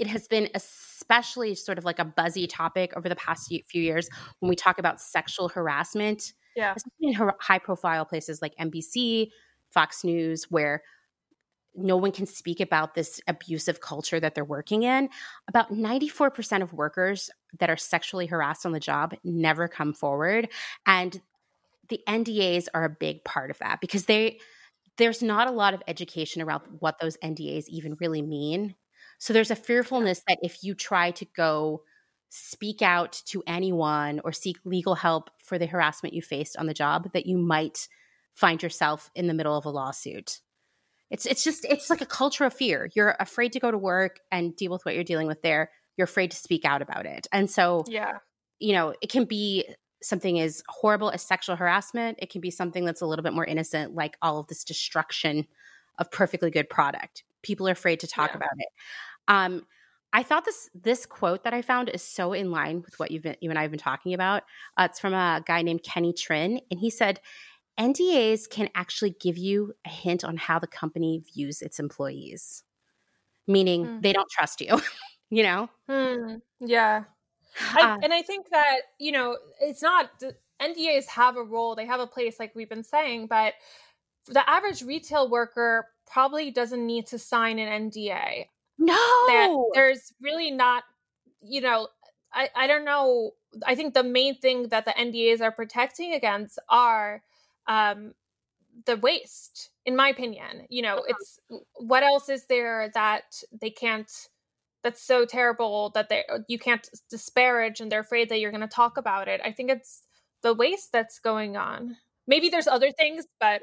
[0.00, 4.08] it has been especially sort of like a buzzy topic over the past few years
[4.40, 6.32] when we talk about sexual harassment.
[6.56, 6.74] Yeah.
[6.74, 9.30] Especially in high profile places like NBC,
[9.70, 10.82] Fox News, where
[11.74, 15.08] no one can speak about this abusive culture that they're working in.
[15.46, 20.48] About 94% of workers that are sexually harassed on the job never come forward.
[20.86, 21.20] And
[21.88, 24.40] the NDAs are a big part of that because they
[24.96, 28.74] there's not a lot of education around what those NDAs even really mean.
[29.20, 31.82] So there's a fearfulness that if you try to go
[32.30, 36.74] speak out to anyone or seek legal help for the harassment you faced on the
[36.74, 37.86] job, that you might
[38.34, 40.40] find yourself in the middle of a lawsuit.
[41.10, 42.90] It's it's just it's like a culture of fear.
[42.94, 45.70] You're afraid to go to work and deal with what you're dealing with there.
[45.96, 47.26] You're afraid to speak out about it.
[47.32, 48.18] And so yeah.
[48.62, 49.64] You know, it can be
[50.02, 52.18] something as horrible as sexual harassment.
[52.20, 55.46] It can be something that's a little bit more innocent, like all of this destruction
[55.98, 57.24] of perfectly good product.
[57.42, 58.36] People are afraid to talk yeah.
[58.36, 58.68] about it.
[59.30, 59.64] Um,
[60.12, 63.22] I thought this this quote that I found is so in line with what you've
[63.22, 64.42] been, you and I have been talking about.
[64.76, 67.20] Uh, it's from a guy named Kenny Trinh, and he said,
[67.78, 72.64] "NDAs can actually give you a hint on how the company views its employees,
[73.46, 74.02] meaning mm.
[74.02, 74.80] they don't trust you."
[75.30, 75.70] you know?
[75.88, 76.40] Mm.
[76.58, 77.04] Yeah,
[77.72, 80.10] I, uh, and I think that you know it's not
[80.60, 83.54] NDAs have a role, they have a place, like we've been saying, but
[84.26, 88.46] the average retail worker probably doesn't need to sign an NDA.
[88.80, 89.70] No.
[89.74, 90.84] there's really not,
[91.42, 91.88] you know,
[92.32, 93.32] I, I don't know.
[93.66, 97.22] I think the main thing that the NDAs are protecting against are
[97.66, 98.14] um,
[98.86, 100.66] the waste, in my opinion.
[100.68, 101.08] You know, uh-huh.
[101.08, 101.40] it's
[101.74, 104.10] what else is there that they can't
[104.82, 108.68] that's so terrible that they you can't disparage and they're afraid that you're going to
[108.68, 109.40] talk about it.
[109.44, 110.02] I think it's
[110.42, 111.96] the waste that's going on.
[112.26, 113.62] Maybe there's other things, but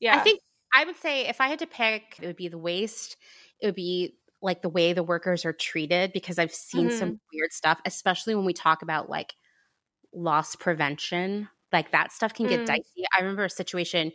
[0.00, 0.16] yeah.
[0.16, 0.40] I think
[0.74, 3.16] I would say if I had to pick, it would be the waste.
[3.60, 6.98] It would be like the way the workers are treated because I've seen mm-hmm.
[6.98, 9.34] some weird stuff, especially when we talk about like
[10.12, 11.48] loss prevention.
[11.72, 12.66] Like that stuff can get mm.
[12.66, 13.04] dicey.
[13.14, 14.12] I remember a situation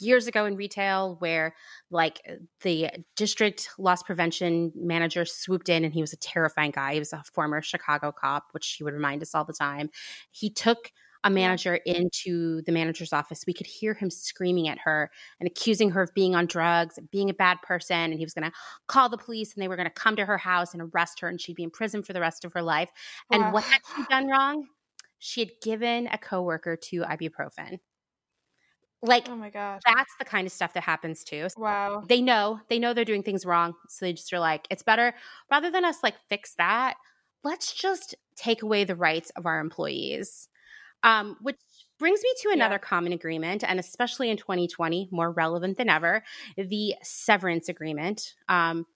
[0.00, 1.54] years ago in retail where
[1.90, 2.20] like
[2.62, 6.94] the district loss prevention manager swooped in and he was a terrifying guy.
[6.94, 9.90] He was a former Chicago cop, which he would remind us all the time.
[10.30, 10.92] He took
[11.24, 15.90] a manager into the manager's office, we could hear him screaming at her and accusing
[15.90, 17.96] her of being on drugs and being a bad person.
[17.96, 18.56] And he was going to
[18.88, 21.28] call the police and they were going to come to her house and arrest her
[21.28, 22.90] and she'd be in prison for the rest of her life.
[23.30, 23.52] And wow.
[23.52, 24.66] what had she done wrong?
[25.18, 27.78] She had given a coworker two ibuprofen.
[29.04, 31.48] Like, oh my god, that's the kind of stuff that happens too.
[31.56, 32.04] Wow.
[32.08, 33.74] They know, they know they're doing things wrong.
[33.88, 35.14] So they just are like, it's better
[35.50, 36.94] rather than us like fix that.
[37.42, 40.48] Let's just take away the rights of our employees.
[41.02, 41.56] Um, which
[41.98, 42.78] brings me to another yeah.
[42.78, 46.22] common agreement, and especially in 2020, more relevant than ever,
[46.56, 48.34] the severance agreement.
[48.48, 48.86] Um,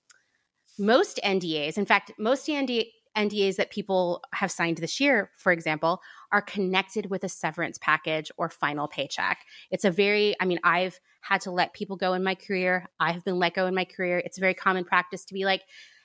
[0.78, 2.86] most NDAs, in fact, most NDA,
[3.16, 6.00] NDAs that people have signed this year, for example,
[6.32, 9.38] are connected with a severance package or final paycheck.
[9.70, 12.86] It's a very, I mean, I've had to let people go in my career.
[13.00, 14.18] I have been let go in my career.
[14.18, 15.62] It's a very common practice to be like,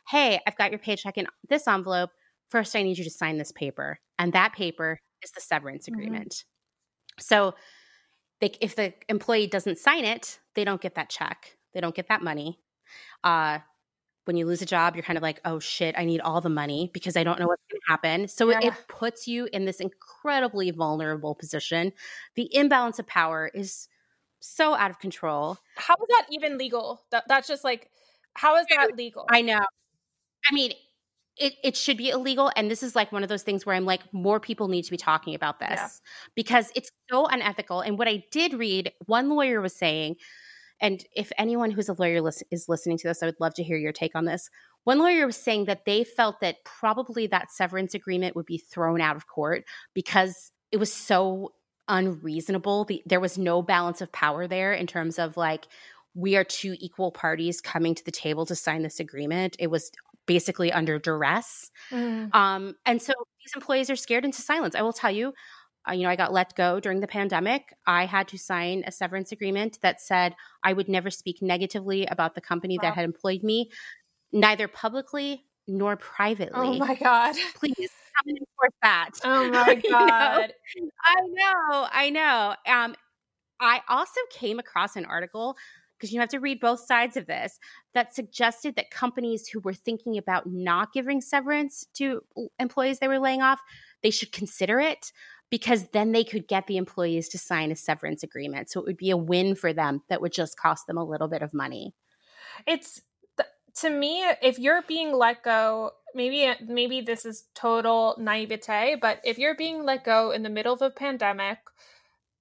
[0.08, 2.12] hey, I've got your paycheck in this envelope.
[2.50, 4.00] First, I need you to sign this paper.
[4.18, 6.00] And that paper is the severance mm-hmm.
[6.00, 6.30] agreement.
[6.30, 7.22] Mm-hmm.
[7.22, 7.56] So
[8.40, 11.58] they, if the employee doesn't sign it, they don't get that check.
[11.74, 12.60] They don't get that money.
[13.24, 13.60] Uh,
[14.26, 16.50] when you lose a job, you're kind of like, oh shit, I need all the
[16.50, 18.28] money because I don't know what's going to happen.
[18.28, 18.60] So yeah.
[18.60, 21.92] it, it, puts you in this incredibly vulnerable position.
[22.36, 23.88] The imbalance of power is
[24.40, 25.58] so out of control.
[25.76, 27.02] How is that even legal?
[27.12, 27.90] That, that's just like,
[28.36, 29.26] how is that legal?
[29.30, 29.60] I know.
[30.46, 30.72] I mean,
[31.38, 32.52] it, it should be illegal.
[32.56, 34.92] And this is like one of those things where I'm like, more people need to
[34.92, 35.88] be talking about this yeah.
[36.36, 37.82] because it's so unethical.
[37.82, 40.18] And what I did read, one lawyer was saying,
[40.80, 43.78] and if anyone who's a lawyer is listening to this, I would love to hear
[43.78, 44.50] your take on this.
[44.84, 49.00] One lawyer was saying that they felt that probably that severance agreement would be thrown
[49.00, 49.64] out of court
[49.94, 51.54] because it was so
[51.88, 52.86] unreasonable.
[52.86, 55.68] The, there was no balance of power there in terms of like,
[56.16, 59.56] we are two equal parties coming to the table to sign this agreement.
[59.60, 59.92] It was
[60.26, 61.72] basically under duress.
[61.92, 62.34] Mm.
[62.34, 63.14] Um, and so
[63.44, 64.76] these employees are scared into silence.
[64.76, 65.34] I will tell you,
[65.90, 67.74] uh, you know, I got let go during the pandemic.
[67.88, 72.36] I had to sign a severance agreement that said I would never speak negatively about
[72.36, 72.90] the company wow.
[72.90, 73.72] that had employed me,
[74.32, 76.52] neither publicly nor privately.
[76.54, 77.36] Oh my God.
[77.56, 79.10] Please come and enforce that.
[79.24, 80.54] Oh my God.
[80.76, 80.90] you know?
[81.04, 81.88] I know.
[81.92, 82.56] I know.
[82.68, 82.96] Um,
[83.60, 85.56] I also came across an article
[86.02, 87.60] because you have to read both sides of this,
[87.94, 92.24] that suggested that companies who were thinking about not giving severance to
[92.58, 93.62] employees they were laying off,
[94.02, 95.12] they should consider it
[95.52, 98.72] because then they could get the employees to sign a severance agreement.
[98.72, 101.28] So it would be a win for them that would just cost them a little
[101.28, 101.94] bit of money.
[102.66, 103.02] It's
[103.76, 109.38] to me if you're being let go maybe maybe this is total naivete but if
[109.38, 111.58] you're being let go in the middle of a pandemic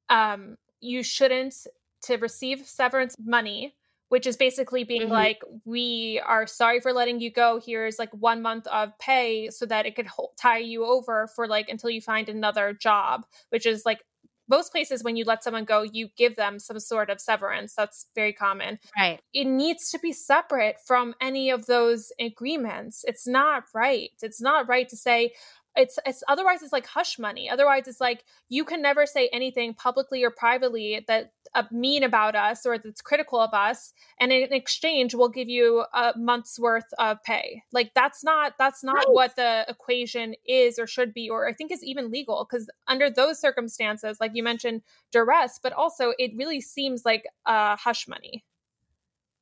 [0.09, 1.55] um you shouldn't
[2.03, 3.75] to receive severance money
[4.11, 5.13] which is basically being mm-hmm.
[5.13, 7.61] like we are sorry for letting you go.
[7.65, 11.69] Here's like one month of pay so that it could tie you over for like
[11.69, 14.01] until you find another job which is like
[14.49, 17.73] most places when you let someone go you give them some sort of severance.
[17.77, 18.81] That's very common.
[18.99, 19.21] Right.
[19.33, 23.05] It needs to be separate from any of those agreements.
[23.07, 24.11] It's not right.
[24.21, 25.35] It's not right to say
[25.77, 27.49] it's it's otherwise it's like hush money.
[27.49, 32.37] Otherwise it's like you can never say anything publicly or privately that uh, mean about
[32.37, 36.93] us or that's critical of us and in exchange we'll give you a month's worth
[36.99, 37.63] of pay.
[37.73, 39.07] Like that's not that's not right.
[39.11, 43.11] what the equation is or should be or i think is even legal because under
[43.11, 48.45] those circumstances like you mentioned duress but also it really seems like uh, hush money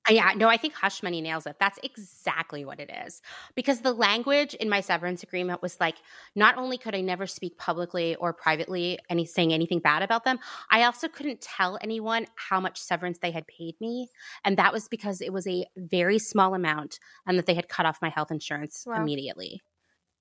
[0.08, 1.56] Uh, yeah, no, I think hush money nails it.
[1.58, 3.20] That's exactly what it is.
[3.54, 5.96] Because the language in my severance agreement was like,
[6.34, 10.38] not only could I never speak publicly or privately any saying anything bad about them,
[10.70, 14.08] I also couldn't tell anyone how much severance they had paid me.
[14.44, 17.86] And that was because it was a very small amount and that they had cut
[17.86, 18.96] off my health insurance wow.
[18.96, 19.62] immediately.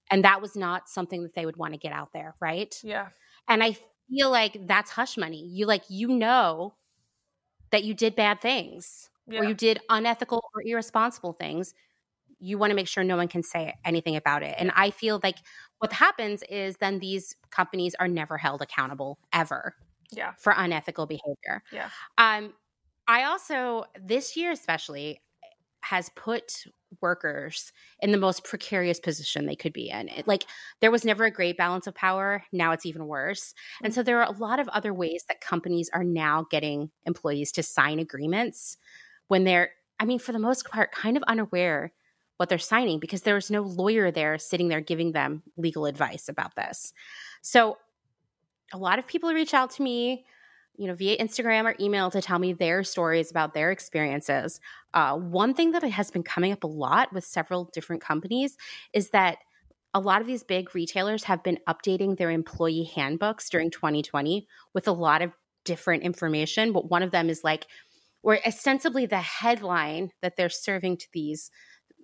[0.09, 2.75] And that was not something that they would want to get out there, right?
[2.83, 3.07] Yeah.
[3.47, 3.77] And I
[4.09, 5.45] feel like that's hush money.
[5.45, 6.75] You like you know
[7.71, 9.41] that you did bad things yeah.
[9.41, 11.73] or you did unethical or irresponsible things,
[12.39, 14.55] you want to make sure no one can say anything about it.
[14.57, 15.37] And I feel like
[15.79, 19.75] what happens is then these companies are never held accountable ever.
[20.11, 20.33] Yeah.
[20.39, 21.63] For unethical behavior.
[21.71, 21.89] Yeah.
[22.17, 22.53] Um
[23.07, 25.21] I also this year especially
[25.81, 26.65] has put
[27.01, 30.09] workers in the most precarious position they could be in.
[30.09, 30.45] It, like
[30.81, 32.43] there was never a great balance of power.
[32.51, 33.53] Now it's even worse.
[33.83, 37.51] And so there are a lot of other ways that companies are now getting employees
[37.53, 38.77] to sign agreements
[39.27, 41.91] when they're, I mean, for the most part, kind of unaware
[42.37, 46.55] what they're signing because there's no lawyer there sitting there giving them legal advice about
[46.55, 46.93] this.
[47.41, 47.77] So
[48.73, 50.25] a lot of people reach out to me,
[50.77, 54.59] you know, via Instagram or email to tell me their stories about their experiences.
[54.93, 58.57] Uh, one thing that has been coming up a lot with several different companies
[58.93, 59.39] is that
[59.93, 64.87] a lot of these big retailers have been updating their employee handbooks during 2020 with
[64.87, 65.31] a lot of
[65.63, 66.71] different information.
[66.71, 67.65] But one of them is like,
[68.21, 71.51] where ostensibly the headline that they're serving to these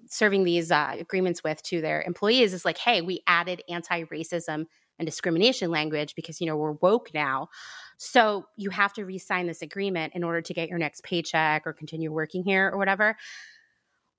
[0.10, 4.66] serving these uh, agreements with to their employees is like hey we added anti-racism
[5.00, 7.50] and discrimination language because you know we're woke now.
[7.98, 11.74] So you have to re-sign this agreement in order to get your next paycheck or
[11.74, 13.18] continue working here or whatever.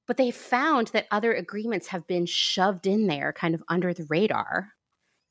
[0.06, 4.06] But they found that other agreements have been shoved in there kind of under the
[4.08, 4.72] radar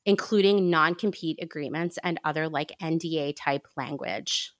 [0.06, 4.52] including non-compete agreements and other like nda type language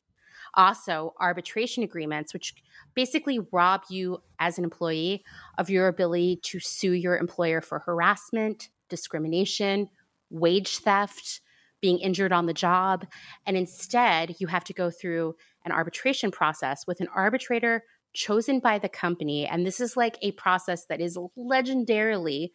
[0.57, 2.55] also arbitration agreements, which
[2.95, 5.25] basically rob you as an employee
[5.59, 9.89] of your ability to sue your employer for harassment, discrimination,
[10.31, 11.41] wage theft,
[11.81, 13.07] being injured on the job.
[13.47, 17.85] And instead, you have to go through an arbitration process with an arbitrator
[18.15, 19.47] chosen by the company.
[19.47, 22.51] And this is like a process that is legendarily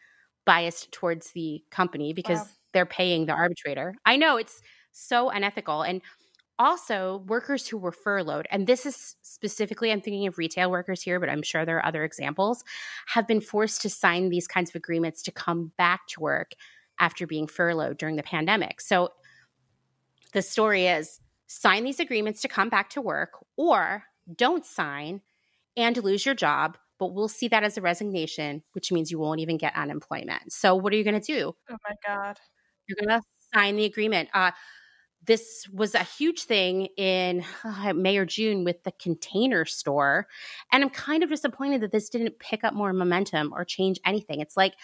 [0.45, 2.47] biased towards the company because wow.
[2.73, 3.93] they're paying the arbitrator.
[4.05, 5.81] I know it's so unethical.
[5.83, 6.01] And
[6.59, 11.19] also workers who were furloughed and this is specifically i'm thinking of retail workers here
[11.19, 12.63] but i'm sure there are other examples
[13.07, 16.51] have been forced to sign these kinds of agreements to come back to work
[16.99, 18.81] after being furloughed during the pandemic.
[18.81, 19.09] So
[20.33, 24.03] the story is sign these agreements to come back to work or
[24.35, 25.21] don't sign
[25.75, 29.39] and lose your job but we'll see that as a resignation which means you won't
[29.39, 30.51] even get unemployment.
[30.51, 31.55] So what are you going to do?
[31.71, 32.37] Oh my god.
[32.87, 34.29] You're going to sign the agreement.
[34.33, 34.51] Uh,
[35.25, 40.27] this was a huge thing in uh, May or June with the container store.
[40.71, 44.39] And I'm kind of disappointed that this didn't pick up more momentum or change anything.
[44.39, 44.75] It's like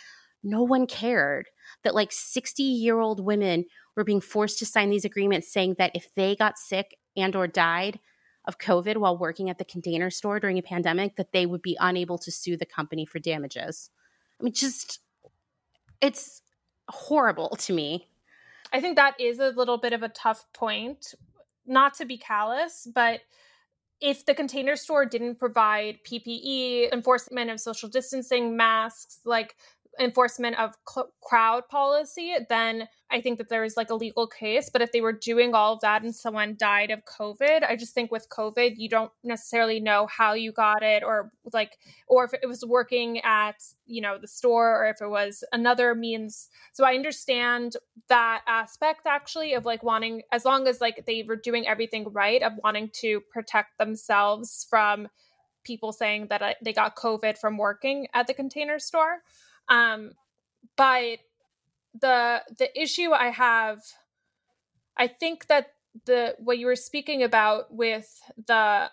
[0.45, 1.49] no one cared
[1.83, 3.65] that like 60 year old women
[3.95, 7.47] were being forced to sign these agreements saying that if they got sick and or
[7.47, 7.99] died
[8.45, 11.75] of covid while working at the container store during a pandemic that they would be
[11.79, 13.89] unable to sue the company for damages
[14.39, 14.99] i mean just
[15.99, 16.41] it's
[16.89, 18.07] horrible to me
[18.75, 21.15] I think that is a little bit of a tough point.
[21.65, 23.21] Not to be callous, but
[24.01, 29.55] if the container store didn't provide PPE, enforcement of social distancing, masks, like
[29.99, 34.69] enforcement of cl- crowd policy, then I think that there is like a legal case.
[34.71, 37.93] But if they were doing all of that and someone died of COVID, I just
[37.93, 41.77] think with COVID, you don't necessarily know how you got it or like,
[42.07, 45.95] or if it was working at, you know, the store or if it was another
[45.95, 46.49] means.
[46.73, 47.77] So I understand
[48.09, 52.41] that aspect actually of like wanting, as long as like they were doing everything right,
[52.41, 55.07] of wanting to protect themselves from
[55.63, 59.23] people saying that uh, they got COVID from working at the container store.
[59.69, 60.11] Um,
[60.77, 61.19] but
[61.99, 63.81] the the issue I have,
[64.97, 65.73] I think that
[66.05, 68.89] the what you were speaking about with the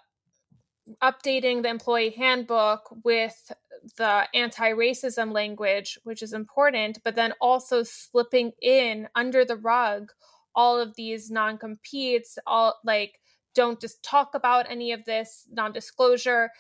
[1.03, 3.53] updating the employee handbook with
[3.97, 10.11] the anti-racism language which is important but then also slipping in under the rug
[10.55, 13.21] all of these non-competes all like
[13.55, 16.51] don't just talk about any of this non-disclosure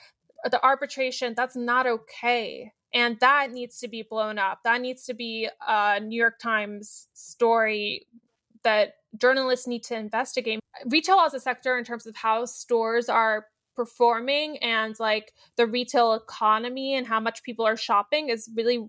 [0.50, 4.61] the arbitration that's not okay and that needs to be blown up.
[4.64, 8.07] That needs to be a new york times story
[8.64, 10.61] that journalists need to investigate.
[10.86, 16.14] Retail as a sector in terms of how stores are performing and like the retail
[16.14, 18.88] economy and how much people are shopping is really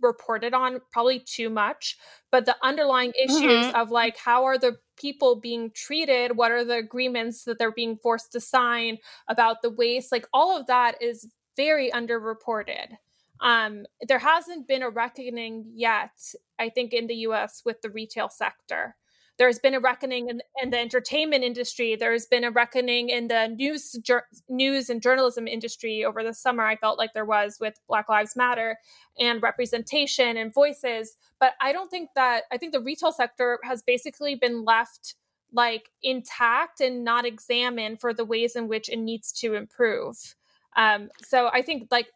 [0.00, 1.96] reported on probably too much.
[2.30, 3.76] But the underlying issues mm-hmm.
[3.76, 6.36] of like how are the people being treated?
[6.36, 8.98] What are the agreements that they're being forced to sign
[9.28, 10.12] about the waste?
[10.12, 12.96] Like all of that is very underreported
[13.40, 18.28] um, there hasn't been a reckoning yet i think in the us with the retail
[18.28, 18.96] sector
[19.38, 21.96] there's been a reckoning in, in, the entertainment industry.
[21.96, 26.64] There's been a reckoning in the news jur- news and journalism industry over the summer.
[26.64, 28.78] I felt like there was with Black Lives Matter
[29.18, 31.16] and representation and voices.
[31.40, 35.14] But I don't think that I think the retail sector has basically been left
[35.52, 40.36] like intact and not examined for the ways in which it needs to improve.
[40.76, 42.08] Um, so I think like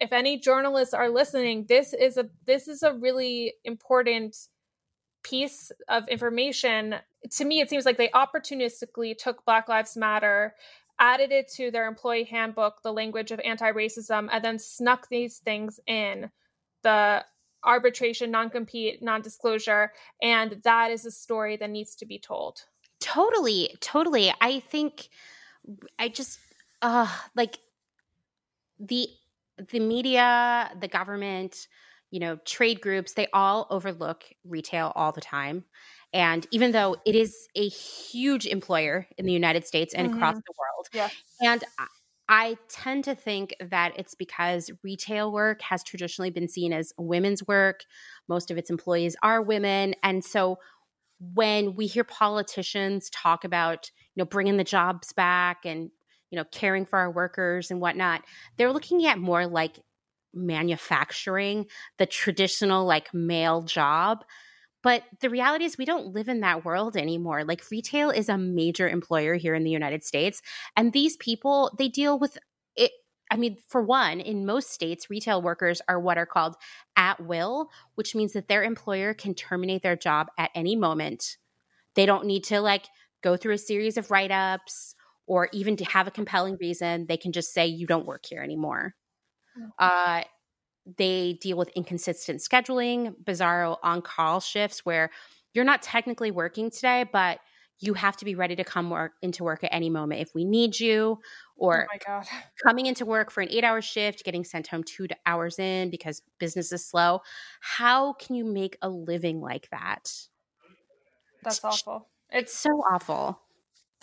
[0.00, 4.36] if any journalists are listening, this is a this is a really important
[5.22, 6.96] piece of information.
[7.30, 10.54] To me it seems like they opportunistically took black lives matter
[10.98, 15.80] added it to their employee handbook the language of anti-racism and then snuck these things
[15.86, 16.30] in.
[16.82, 17.24] The
[17.64, 22.64] arbitration non-compete non-disclosure and that is a story that needs to be told.
[23.00, 24.32] Totally totally.
[24.40, 25.08] I think
[25.98, 26.38] i just
[26.82, 27.58] uh like
[28.78, 29.08] the
[29.70, 31.68] the media the government
[32.14, 35.64] you know, trade groups, they all overlook retail all the time.
[36.12, 40.16] And even though it is a huge employer in the United States and mm-hmm.
[40.16, 41.10] across the world,
[41.40, 41.64] and
[42.28, 47.44] I tend to think that it's because retail work has traditionally been seen as women's
[47.48, 47.80] work.
[48.28, 49.96] Most of its employees are women.
[50.04, 50.58] And so
[51.18, 55.90] when we hear politicians talk about, you know, bringing the jobs back and,
[56.34, 58.22] you know, caring for our workers and whatnot,
[58.56, 59.78] they're looking at more like
[60.34, 61.66] manufacturing
[61.98, 64.24] the traditional like male job.
[64.82, 67.44] But the reality is, we don't live in that world anymore.
[67.44, 70.42] Like, retail is a major employer here in the United States.
[70.76, 72.36] And these people, they deal with
[72.74, 72.90] it.
[73.30, 76.56] I mean, for one, in most states, retail workers are what are called
[76.96, 81.36] at will, which means that their employer can terminate their job at any moment.
[81.94, 82.86] They don't need to like
[83.22, 84.96] go through a series of write ups
[85.26, 87.06] or even to have a compelling reason.
[87.06, 88.94] They can just say, you don't work here anymore.
[89.58, 89.68] Mm-hmm.
[89.78, 90.22] Uh,
[90.98, 95.10] they deal with inconsistent scheduling, bizarre on call shifts where
[95.54, 97.38] you're not technically working today, but
[97.80, 100.44] you have to be ready to come work into work at any moment if we
[100.44, 101.18] need you
[101.56, 102.22] or oh
[102.64, 106.22] coming into work for an eight hour shift getting sent home two hours in because
[106.38, 107.20] business is slow
[107.60, 110.12] how can you make a living like that
[111.42, 113.40] that's awful it's so awful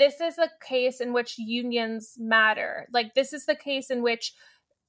[0.01, 2.87] this is a case in which unions matter.
[2.91, 4.33] Like this is the case in which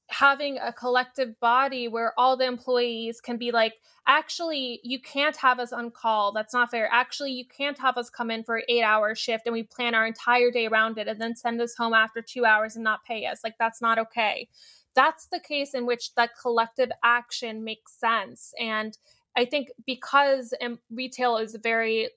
[0.08, 3.74] having a collective body where all the employees can be like
[4.06, 6.32] actually you can't have us on call.
[6.32, 6.88] That's not fair.
[6.90, 9.94] Actually you can't have us come in for an eight hour shift and we plan
[9.94, 13.04] our entire day around it and then send us home after two hours and not
[13.04, 13.40] pay us.
[13.44, 14.48] Like that's not okay.
[14.94, 18.54] That's the case in which that collective action makes sense.
[18.58, 18.96] And
[19.34, 22.10] i think because um, retail is very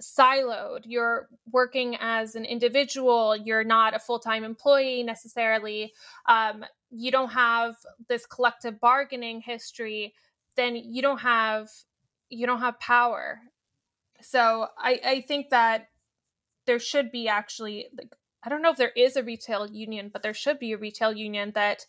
[0.00, 0.82] siloed.
[0.84, 3.36] You're working as an individual.
[3.36, 5.92] You're not a full time employee necessarily.
[6.28, 7.76] Um, you don't have
[8.08, 10.14] this collective bargaining history.
[10.56, 11.68] Then you don't have
[12.28, 13.40] you don't have power.
[14.20, 15.88] So I, I think that
[16.66, 18.12] there should be actually like
[18.44, 21.12] I don't know if there is a retail union, but there should be a retail
[21.12, 21.86] union that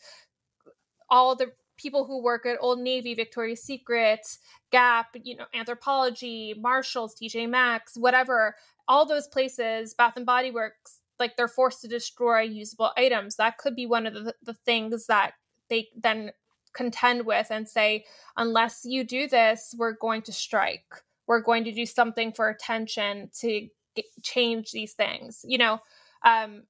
[1.10, 4.38] all the people who work at Old Navy, Victoria's Secret,
[4.72, 8.56] Gap, you know, Anthropologie, Marshalls, TJ Maxx, whatever,
[8.88, 13.36] all those places, Bath and Body Works, like they're forced to destroy usable items.
[13.36, 15.34] That could be one of the, the things that
[15.70, 16.32] they then
[16.74, 18.06] contend with and say,
[18.38, 20.86] unless you do this, we're going to strike.
[21.28, 25.80] We're going to do something for attention to get, change these things, you know?
[26.24, 26.64] Um,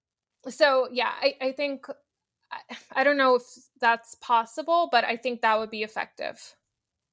[0.49, 1.85] so yeah, I, I think
[2.95, 3.43] I don't know if
[3.79, 6.55] that's possible, but I think that would be effective.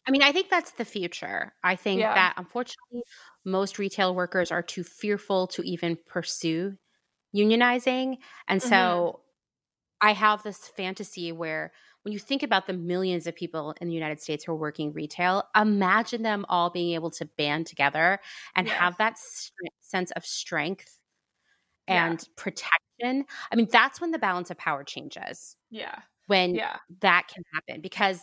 [0.07, 1.53] I mean, I think that's the future.
[1.62, 2.14] I think yeah.
[2.14, 3.03] that unfortunately,
[3.45, 6.76] most retail workers are too fearful to even pursue
[7.34, 8.16] unionizing.
[8.49, 9.20] And so
[10.01, 10.09] mm-hmm.
[10.09, 11.72] I have this fantasy where
[12.03, 14.93] when you think about the millions of people in the United States who are working
[14.93, 18.18] retail, imagine them all being able to band together
[18.57, 18.72] and yeah.
[18.72, 20.99] have that st- sense of strength
[21.86, 22.32] and yeah.
[22.36, 22.78] protection.
[23.03, 25.57] I mean, that's when the balance of power changes.
[25.70, 25.98] Yeah.
[26.26, 26.76] When yeah.
[27.01, 28.20] that can happen because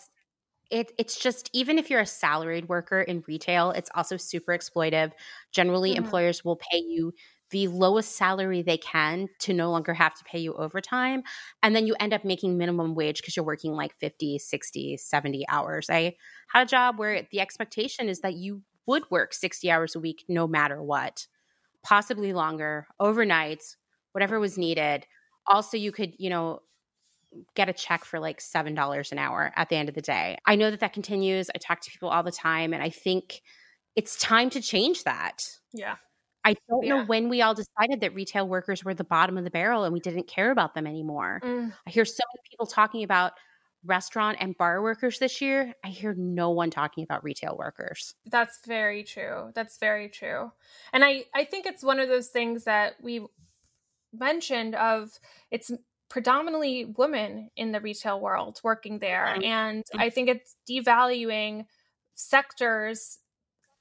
[0.69, 5.11] it, it's just even if you're a salaried worker in retail, it's also super exploitive.
[5.51, 6.03] Generally, mm-hmm.
[6.03, 7.13] employers will pay you
[7.49, 11.23] the lowest salary they can to no longer have to pay you overtime
[11.63, 15.45] and then you end up making minimum wage because you're working like 50 60 70
[15.49, 16.15] hours i
[16.49, 20.25] had a job where the expectation is that you would work 60 hours a week
[20.27, 21.27] no matter what
[21.83, 23.63] possibly longer overnight
[24.17, 25.05] whatever was needed
[25.45, 26.59] also you could you know
[27.55, 30.55] get a check for like $7 an hour at the end of the day i
[30.55, 33.43] know that that continues i talk to people all the time and i think
[33.95, 35.97] it's time to change that yeah
[36.47, 36.95] I don't yeah.
[36.95, 39.91] know when we all decided that retail workers were the bottom of the barrel and
[39.91, 41.41] we didn't care about them anymore.
[41.43, 41.73] Mm.
[41.85, 43.33] I hear so many people talking about
[43.83, 45.73] restaurant and bar workers this year.
[45.83, 48.15] I hear no one talking about retail workers.
[48.25, 49.51] That's very true.
[49.55, 50.51] That's very true.
[50.93, 53.25] And I I think it's one of those things that we
[54.13, 55.11] mentioned of
[55.51, 55.71] it's
[56.09, 59.43] predominantly women in the retail world working there mm-hmm.
[59.43, 61.65] and I think it's devaluing
[62.15, 63.19] sectors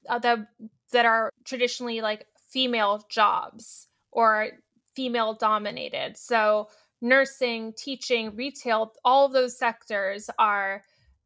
[0.09, 0.47] uh, that
[0.91, 4.49] that are traditionally like female jobs or
[4.95, 6.17] female dominated.
[6.17, 6.69] So,
[7.01, 10.83] nursing, teaching, retail, all of those sectors are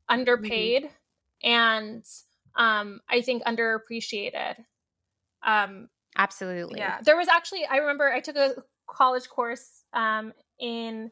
[0.09, 1.49] underpaid mm-hmm.
[1.49, 2.03] and
[2.55, 4.55] um, I think underappreciated.
[5.43, 5.87] Um,
[6.17, 6.79] Absolutely.
[6.79, 6.99] Yeah.
[7.01, 8.55] There was actually, I remember I took a
[8.91, 11.11] college course um, in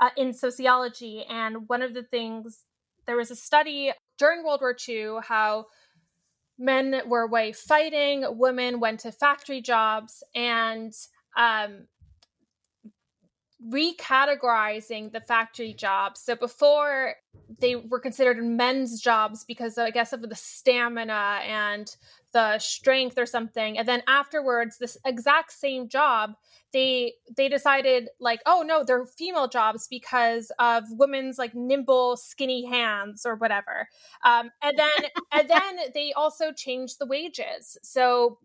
[0.00, 2.64] uh, in sociology, and one of the things
[3.06, 5.66] there was a study during World War II how
[6.58, 10.92] men were away fighting, women went to factory jobs, and
[11.36, 11.86] um,
[13.68, 16.20] recategorizing the factory jobs.
[16.20, 17.14] So before
[17.60, 21.94] they were considered men's jobs because I guess of the stamina and
[22.32, 23.78] the strength or something.
[23.78, 26.32] And then afterwards this exact same job
[26.72, 32.66] they they decided like oh no they're female jobs because of women's like nimble skinny
[32.66, 33.88] hands or whatever.
[34.24, 37.78] Um, and then and then they also changed the wages.
[37.82, 38.38] So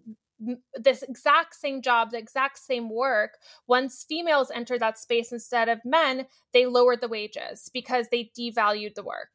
[0.76, 5.84] this exact same job, the exact same work, once females entered that space instead of
[5.84, 9.30] men, they lowered the wages because they devalued the work.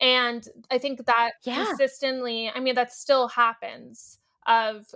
[0.00, 1.64] And I think that yeah.
[1.64, 4.94] consistently, I mean, that still happens of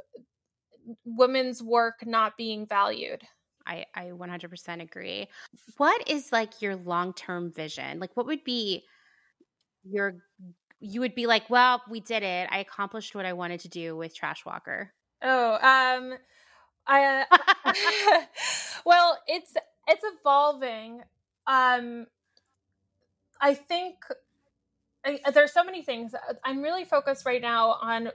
[1.04, 3.22] women's work not being valued.
[3.66, 5.28] I, I 100% agree.
[5.76, 7.98] What is like your long term vision?
[7.98, 8.84] Like, what would be
[9.84, 10.16] your,
[10.80, 12.48] you would be like, well, we did it.
[12.50, 14.92] I accomplished what I wanted to do with Trash Walker.
[15.22, 16.14] Oh, um,
[16.86, 18.22] I, uh,
[18.86, 19.54] well, it's,
[19.88, 21.02] it's evolving.
[21.46, 22.06] Um,
[23.40, 23.96] I think
[25.04, 26.14] I, there's so many things.
[26.44, 28.10] I'm really focused right now on.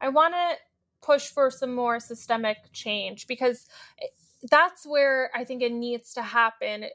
[0.00, 0.56] I want to
[1.02, 3.66] push for some more systemic change because
[4.50, 6.86] that's where I think it needs to happen.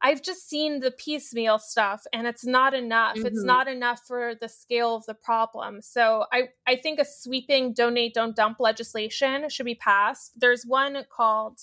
[0.00, 3.16] I've just seen the piecemeal stuff and it's not enough.
[3.16, 3.26] Mm-hmm.
[3.26, 5.82] It's not enough for the scale of the problem.
[5.82, 10.32] So I, I think a sweeping donate, don't dump legislation should be passed.
[10.38, 11.58] There's one called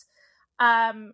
[0.60, 1.14] um,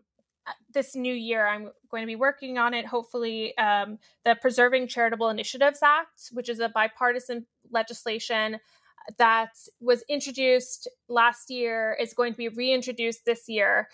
[0.74, 5.30] this new year i'm going to be working on it hopefully um, the preserving charitable
[5.30, 8.58] initiatives act which is a bipartisan legislation
[9.18, 13.90] that was introduced last year is going to be reintroduced this year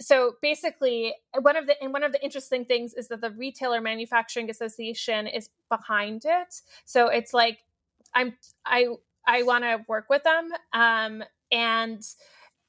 [0.00, 3.80] so basically one of the and one of the interesting things is that the retailer
[3.80, 7.58] manufacturing association is behind it so it's like
[8.14, 8.34] i'm
[8.66, 8.86] i
[9.26, 12.02] i want to work with them um, and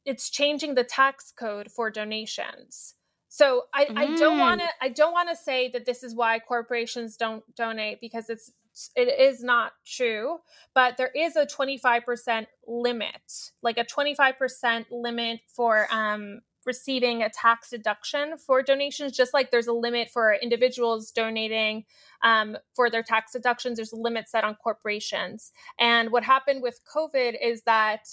[0.05, 2.95] it's changing the tax code for donations
[3.29, 3.97] so I, mm.
[3.97, 4.39] I don't mm.
[4.39, 8.29] want to I don't want to say that this is why corporations don't donate because
[8.29, 8.51] it's
[8.95, 10.37] it is not true,
[10.73, 17.69] but there is a 25% limit, like a 25% limit for um, receiving a tax
[17.69, 21.85] deduction for donations, just like there's a limit for individuals donating
[22.23, 23.77] um, for their tax deductions.
[23.77, 25.51] There's a limit set on corporations.
[25.79, 28.07] And what happened with COVID is that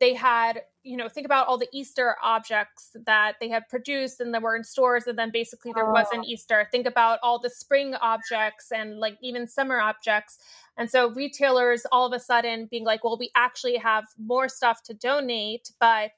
[0.00, 4.34] they had you know think about all the easter objects that they had produced and
[4.34, 5.92] that were in stores and then basically there oh.
[5.92, 10.38] wasn't easter think about all the spring objects and like even summer objects
[10.76, 14.82] and so retailers all of a sudden being like well we actually have more stuff
[14.82, 16.12] to donate but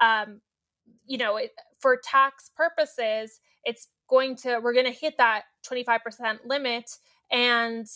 [0.00, 0.40] um
[1.06, 6.38] you know it, for tax purposes it's going to we're going to hit that 25%
[6.44, 6.90] limit
[7.30, 7.86] and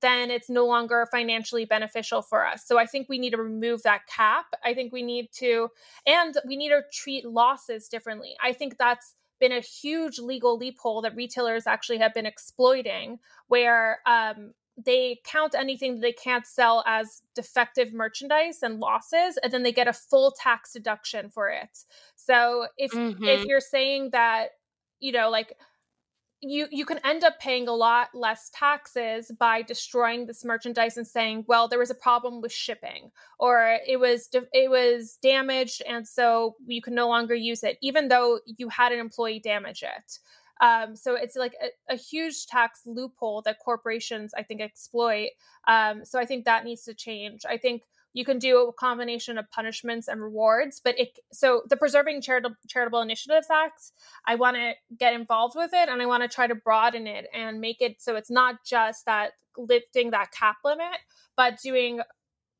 [0.00, 2.66] then it's no longer financially beneficial for us.
[2.66, 4.46] So I think we need to remove that cap.
[4.64, 5.68] I think we need to,
[6.06, 8.36] and we need to treat losses differently.
[8.42, 13.18] I think that's been a huge legal loophole that retailers actually have been exploiting,
[13.48, 19.52] where um, they count anything that they can't sell as defective merchandise and losses, and
[19.52, 21.84] then they get a full tax deduction for it.
[22.16, 23.24] So if mm-hmm.
[23.24, 24.48] if you're saying that,
[25.00, 25.52] you know, like
[26.40, 31.06] you you can end up paying a lot less taxes by destroying this merchandise and
[31.06, 36.06] saying well there was a problem with shipping or it was it was damaged and
[36.06, 40.18] so you can no longer use it even though you had an employee damage it.
[40.58, 45.30] Um, so it's like a, a, huge tax loophole that corporations i think exploit.
[45.68, 47.42] Um, so i think that needs to change.
[47.48, 47.82] I think
[48.16, 52.56] you can do a combination of punishments and rewards but it so the preserving charitable
[52.66, 53.92] charitable initiatives act
[54.26, 57.26] i want to get involved with it and i want to try to broaden it
[57.34, 60.98] and make it so it's not just that lifting that cap limit
[61.36, 62.00] but doing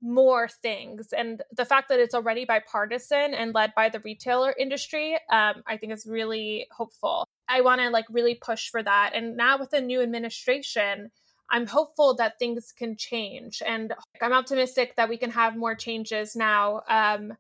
[0.03, 1.13] more things.
[1.13, 5.77] And the fact that it's already bipartisan and led by the retailer industry um, i
[5.77, 7.27] think is really hopeful.
[7.49, 9.13] I want to like really push for that.
[9.15, 11.11] And now with the new administration
[11.51, 13.63] I'm hopeful that things can change.
[13.65, 16.83] And I'm optimistic that we can have more changes now.
[16.89, 17.35] Um,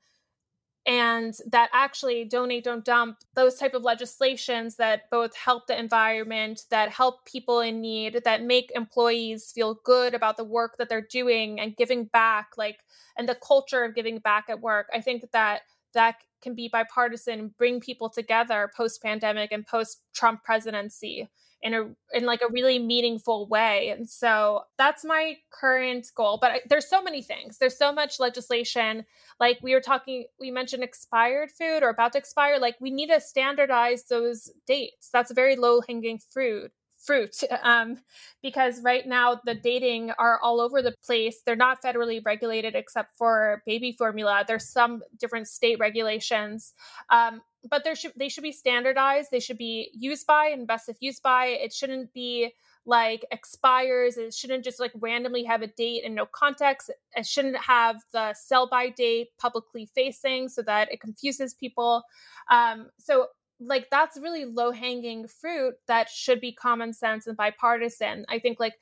[0.87, 6.63] and that actually donate don't dump those type of legislations that both help the environment
[6.71, 11.07] that help people in need that make employees feel good about the work that they're
[11.11, 12.79] doing and giving back like
[13.19, 17.53] and the culture of giving back at work i think that that can be bipartisan
[17.59, 21.29] bring people together post pandemic and post trump presidency
[21.63, 26.51] in a in like a really meaningful way and so that's my current goal but
[26.51, 27.59] I, there's so many things.
[27.59, 29.05] There's so much legislation
[29.41, 33.09] like we were talking we mentioned expired food or about to expire like we need
[33.09, 35.11] to standardize those dates.
[35.13, 36.73] That's very low hanging fruit
[37.05, 37.99] fruit um,
[38.43, 41.43] because right now the dating are all over the place.
[41.45, 44.45] They're not federally regulated except for baby formula.
[44.47, 46.75] There's some different state regulations
[47.11, 47.41] um,
[47.71, 50.97] but there should they should be standardized they should be used by and best if
[51.01, 52.53] used by it shouldn't be
[52.85, 57.57] like expires it shouldn't just like randomly have a date and no context it shouldn't
[57.57, 62.03] have the sell by date publicly facing so that it confuses people
[62.51, 63.29] um, so
[63.61, 68.27] like that's really low hanging fruit that should be common sense and bipartisan.
[68.29, 68.75] I think like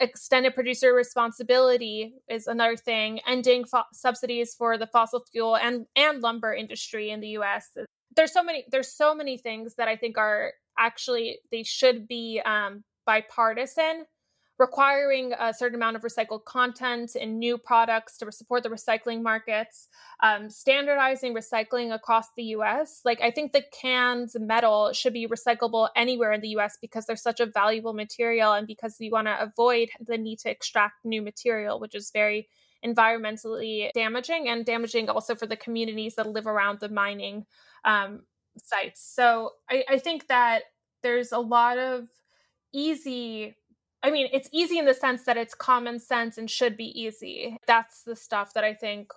[0.00, 3.20] extended producer responsibility is another thing.
[3.26, 7.70] Ending fo- subsidies for the fossil fuel and and lumber industry in the U.S.
[8.18, 12.42] There's so many there's so many things that I think are actually they should be
[12.44, 14.06] um, bipartisan
[14.58, 19.86] requiring a certain amount of recycled content in new products to support the recycling markets,
[20.20, 23.00] um, standardizing recycling across the US.
[23.04, 27.16] Like, I think the cans metal should be recyclable anywhere in the US because they're
[27.16, 31.22] such a valuable material and because we want to avoid the need to extract new
[31.22, 32.48] material, which is very
[32.84, 37.46] environmentally damaging and damaging also for the communities that live around the mining
[37.84, 38.22] um,
[38.62, 39.02] sites.
[39.02, 40.62] So I, I think that
[41.02, 42.08] there's a lot of
[42.72, 43.56] easy
[44.00, 47.58] I mean, it's easy in the sense that it's common sense and should be easy.
[47.66, 49.10] That's the stuff that I think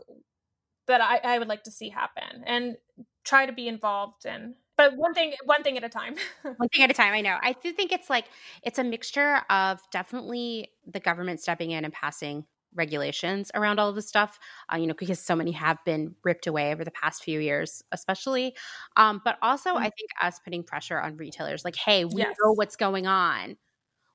[0.87, 2.77] that I, I would like to see happen and
[3.23, 4.55] try to be involved in.
[4.77, 6.15] But one thing, one thing at a time.
[6.57, 7.13] one thing at a time.
[7.13, 7.37] I know.
[7.41, 8.25] I do think it's like
[8.63, 13.95] it's a mixture of definitely the government stepping in and passing regulations around all of
[13.95, 14.39] this stuff.
[14.71, 17.83] Uh, you know, because so many have been ripped away over the past few years,
[17.91, 18.55] especially.
[18.95, 19.83] Um, but also, mm-hmm.
[19.83, 22.35] I think us putting pressure on retailers, like, hey, we yes.
[22.43, 23.57] know what's going on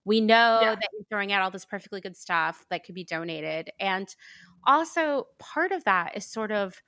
[0.07, 0.75] we know yeah.
[0.77, 3.71] that you're throwing out all this perfectly good stuff that could be donated.
[3.81, 4.07] And
[4.65, 6.81] also, part of that is sort of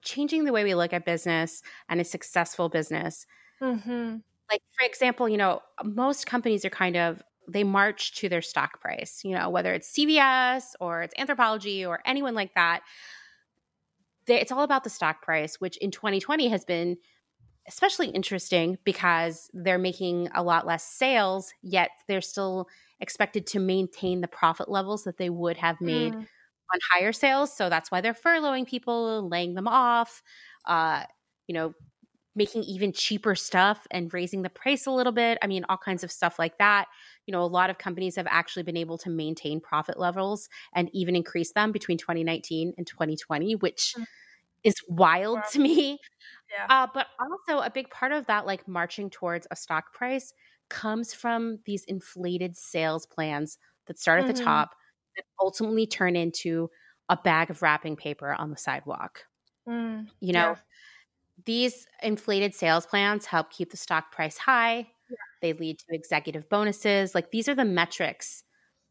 [0.00, 3.26] changing the way we look at business and a successful business.
[3.60, 4.16] Mm-hmm.
[4.50, 8.80] Like, for example, you know, most companies are kind of they march to their stock
[8.80, 12.82] price, you know, whether it's CVS or it's Anthropologie or anyone like that.
[14.26, 16.96] They, it's all about the stock price, which in 2020 has been
[17.68, 22.68] especially interesting because they're making a lot less sales, yet they're still
[23.00, 26.18] expected to maintain the profit levels that they would have made mm.
[26.18, 27.54] on higher sales.
[27.56, 30.22] So that's why they're furloughing people, laying them off,
[30.66, 31.04] uh,
[31.46, 31.74] you know,
[32.34, 35.38] making even cheaper stuff and raising the price a little bit.
[35.42, 36.86] I mean, all kinds of stuff like that.
[37.26, 40.90] You know, a lot of companies have actually been able to maintain profit levels and
[40.92, 44.04] even increase them between 2019 and 2020, which mm.
[44.64, 45.44] is wild wow.
[45.52, 45.98] to me.
[46.50, 46.66] Yeah.
[46.68, 50.34] Uh, but also a big part of that, like marching towards a stock price,
[50.68, 54.36] comes from these inflated sales plans that start at mm-hmm.
[54.36, 54.74] the top
[55.16, 56.70] that ultimately turn into
[57.08, 59.24] a bag of wrapping paper on the sidewalk.
[59.68, 60.56] Mm, you know, yeah.
[61.44, 64.88] these inflated sales plans help keep the stock price high.
[65.42, 67.14] They lead to executive bonuses.
[67.14, 68.44] Like these are the metrics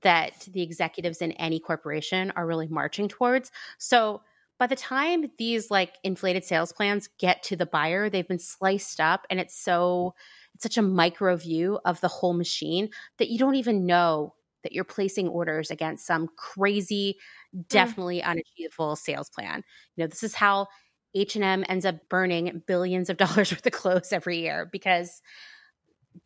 [0.03, 3.51] that the executives in any corporation are really marching towards.
[3.77, 4.21] So
[4.59, 8.99] by the time these like inflated sales plans get to the buyer, they've been sliced
[8.99, 10.13] up and it's so
[10.53, 14.73] it's such a micro view of the whole machine that you don't even know that
[14.73, 17.15] you're placing orders against some crazy
[17.55, 17.67] mm.
[17.69, 18.25] definitely mm.
[18.25, 19.63] unachievable sales plan.
[19.95, 20.67] You know, this is how
[21.15, 25.21] H&M ends up burning billions of dollars worth of clothes every year because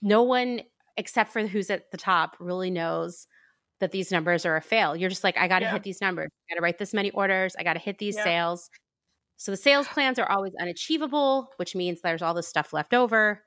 [0.01, 0.61] no one
[0.97, 3.27] except for who's at the top, really knows
[3.79, 4.95] that these numbers are a fail.
[4.95, 5.73] You're just like, I got to yeah.
[5.73, 6.29] hit these numbers.
[6.31, 7.55] I got to write this many orders.
[7.59, 8.23] I got to hit these yeah.
[8.23, 8.69] sales.
[9.37, 13.43] So the sales plans are always unachievable, which means there's all this stuff left over.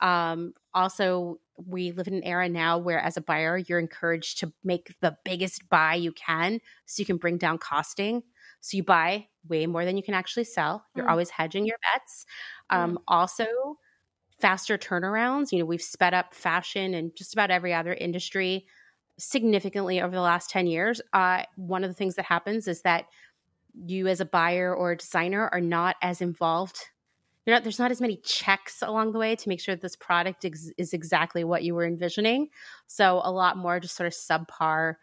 [0.00, 4.52] Um, also, we live in an era now where, as a buyer, you're encouraged to
[4.64, 8.22] make the biggest buy you can so you can bring down costing.
[8.60, 10.84] So you buy way more than you can actually sell.
[10.96, 11.10] You're mm.
[11.10, 12.26] always hedging your bets.
[12.70, 13.02] Um, mm.
[13.06, 13.46] Also,
[14.40, 15.52] faster turnarounds.
[15.52, 18.66] You know, we've sped up fashion and just about every other industry
[19.18, 21.00] significantly over the last 10 years.
[21.12, 23.06] Uh, one of the things that happens is that
[23.74, 26.78] you, as a buyer or a designer, are not as involved.
[27.44, 29.96] You're not, there's not as many checks along the way to make sure that this
[29.96, 32.48] product ex- is exactly what you were envisioning.
[32.86, 34.96] So, a lot more just sort of subpar,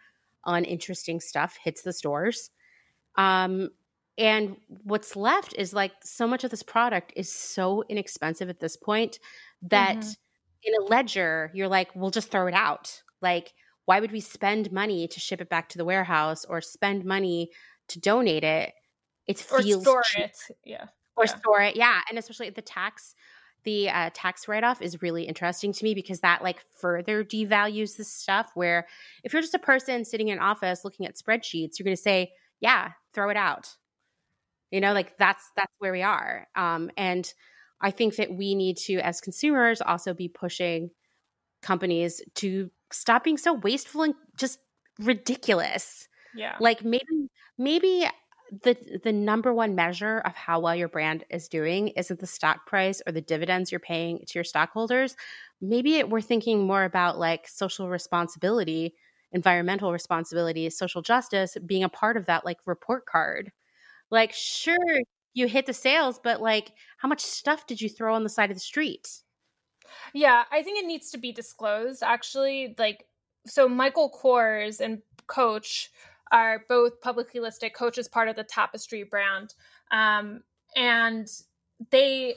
[0.46, 2.52] uninteresting stuff hits the stores.
[3.16, 3.70] Um,
[4.18, 8.78] and what's left is like so much of this product is so inexpensive at this
[8.78, 9.20] point
[9.64, 10.10] that mm-hmm.
[10.64, 13.02] in a ledger, you're like, we'll just throw it out.
[13.22, 13.54] Like,
[13.86, 17.50] why would we spend money to ship it back to the warehouse or spend money
[17.90, 18.74] to donate it?
[19.28, 20.26] It feels or store cheap.
[20.26, 20.86] it, yeah,
[21.18, 21.36] or yeah.
[21.36, 22.00] store it, yeah.
[22.10, 23.16] And especially the tax,
[23.64, 27.98] the uh, tax write off is really interesting to me because that like further devalues
[27.98, 28.52] this stuff.
[28.54, 28.88] Where
[29.24, 32.02] if you're just a person sitting in an office looking at spreadsheets, you're going to
[32.02, 33.76] say, yeah, throw it out
[34.76, 36.48] you know like that's that's where we are.
[36.56, 37.26] Um, and
[37.82, 40.90] i think that we need to as consumers also be pushing
[41.62, 44.60] companies to stop being so wasteful and just
[45.00, 46.08] ridiculous.
[46.36, 46.56] Yeah.
[46.60, 48.08] Like maybe maybe
[48.64, 52.68] the the number one measure of how well your brand is doing isn't the stock
[52.68, 55.16] price or the dividends you're paying to your stockholders.
[55.62, 58.96] Maybe it, we're thinking more about like social responsibility
[59.32, 63.52] environmental responsibility social justice being a part of that like report card
[64.12, 64.76] like, sure,
[65.34, 68.50] you hit the sales, but like, how much stuff did you throw on the side
[68.50, 69.08] of the street?
[70.14, 72.04] Yeah, I think it needs to be disclosed.
[72.04, 73.06] Actually, like,
[73.46, 75.92] so Michael Kors and Coach
[76.32, 77.74] are both publicly listed.
[77.74, 79.54] Coach is part of the Tapestry brand,
[79.92, 80.42] um,
[80.76, 81.28] and
[81.92, 82.36] they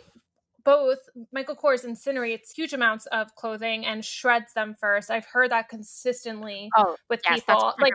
[0.64, 0.98] both
[1.32, 5.10] Michael Kors incinerates huge amounts of clothing and shreds them first.
[5.10, 7.74] I've heard that consistently oh, with yes, people.
[7.80, 7.94] like,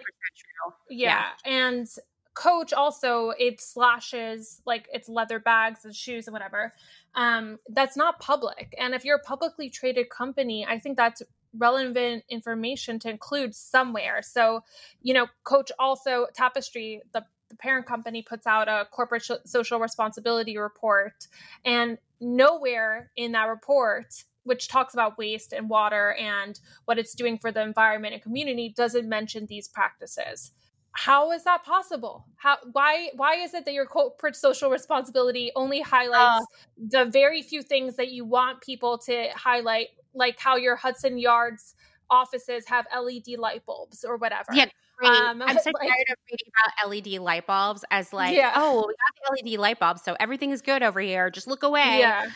[0.90, 1.26] yeah.
[1.46, 1.88] yeah, and
[2.34, 6.74] coach also it slashes like its leather bags and shoes and whatever.
[7.16, 8.74] Um that's not public.
[8.78, 11.22] And if you're a publicly traded company i think that's
[11.56, 14.22] relevant information to include somewhere.
[14.22, 14.62] So
[15.02, 20.58] you know coach also tapestry the, the parent company puts out a corporate social responsibility
[20.58, 21.28] report.
[21.66, 27.38] And nowhere in that report which talks about waste and water and what it's doing
[27.38, 30.52] for the environment and community doesn't mention these practices
[30.94, 35.82] how is that possible how why why is it that your corporate social responsibility only
[35.82, 40.76] highlights uh, the very few things that you want people to highlight like how your
[40.76, 41.76] hudson yards
[42.12, 44.66] offices have LED light bulbs or whatever yeah
[45.04, 48.54] um, I'm so like, tired of reading about LED light bulbs as like, yeah.
[48.56, 51.30] oh, we got the LED light bulbs, so everything is good over here.
[51.30, 51.98] Just look away.
[52.00, 52.30] Yeah.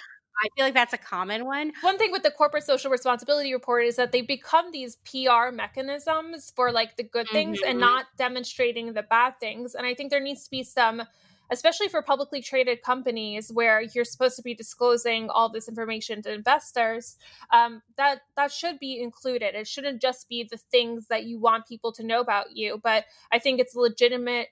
[0.44, 1.72] I feel like that's a common one.
[1.82, 6.52] One thing with the corporate social responsibility report is that they become these PR mechanisms
[6.56, 7.72] for like the good things mm-hmm.
[7.72, 9.76] and not demonstrating the bad things.
[9.76, 11.04] And I think there needs to be some
[11.50, 16.34] especially for publicly traded companies where you're supposed to be disclosing all this information to
[16.34, 17.18] investors
[17.52, 21.68] um, that that should be included it shouldn't just be the things that you want
[21.68, 24.50] people to know about you but i think it's legitimate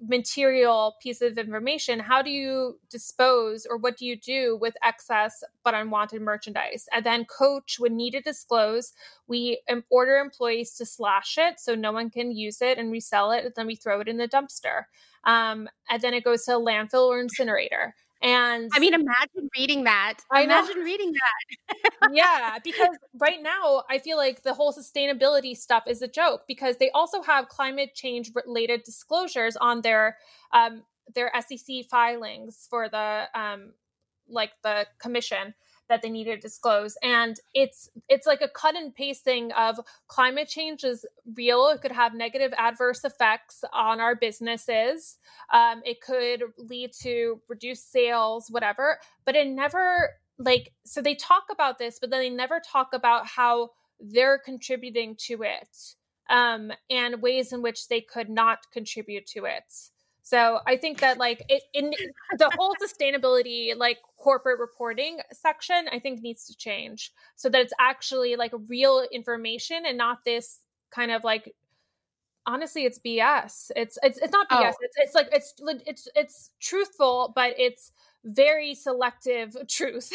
[0.00, 5.42] material piece of information how do you dispose or what do you do with excess
[5.64, 6.86] but unwanted merchandise?
[6.92, 8.92] And then coach would need to disclose.
[9.26, 13.44] We order employees to slash it so no one can use it and resell it
[13.44, 14.84] and then we throw it in the dumpster.
[15.24, 19.84] Um, and then it goes to a landfill or incinerator and I mean, imagine reading
[19.84, 20.18] that.
[20.30, 22.10] I imagine reading that.
[22.12, 26.76] yeah, because right now I feel like the whole sustainability stuff is a joke because
[26.78, 30.16] they also have climate change related disclosures on their
[30.52, 30.82] um,
[31.14, 33.72] their SEC filings for the um,
[34.28, 35.54] like the commission
[35.88, 36.96] that they need to disclose.
[37.02, 41.68] And it's it's like a cut and paste thing of climate change is real.
[41.68, 45.18] It could have negative adverse effects on our businesses.
[45.52, 48.98] Um, it could lead to reduced sales whatever.
[49.24, 53.26] But it never like so they talk about this but then they never talk about
[53.26, 53.70] how
[54.00, 55.94] they're contributing to it
[56.30, 59.64] um, and ways in which they could not contribute to it
[60.28, 61.90] so I think that like it in
[62.36, 67.72] the whole sustainability like corporate reporting section I think needs to change so that it's
[67.80, 70.60] actually like real information and not this
[70.90, 71.54] kind of like
[72.46, 73.70] honestly it's BS.
[73.74, 74.74] It's it's it's not BS.
[74.74, 74.76] Oh.
[74.82, 75.54] It's it's like it's
[75.86, 77.92] it's it's truthful but it's
[78.22, 80.12] very selective truth.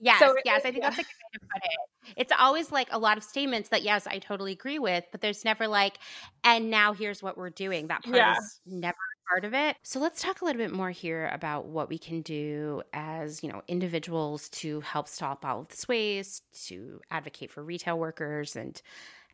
[0.00, 0.90] Yes, so yes, I think yeah.
[0.90, 2.14] that's a good way to put it.
[2.16, 5.44] It's always like a lot of statements that yes, I totally agree with, but there's
[5.44, 5.98] never like,
[6.42, 7.86] and now here's what we're doing.
[7.86, 8.36] That part yeah.
[8.36, 8.96] is never
[9.28, 9.76] part of it.
[9.82, 13.50] So let's talk a little bit more here about what we can do as, you
[13.50, 18.82] know, individuals to help stop all of this waste, to advocate for retail workers and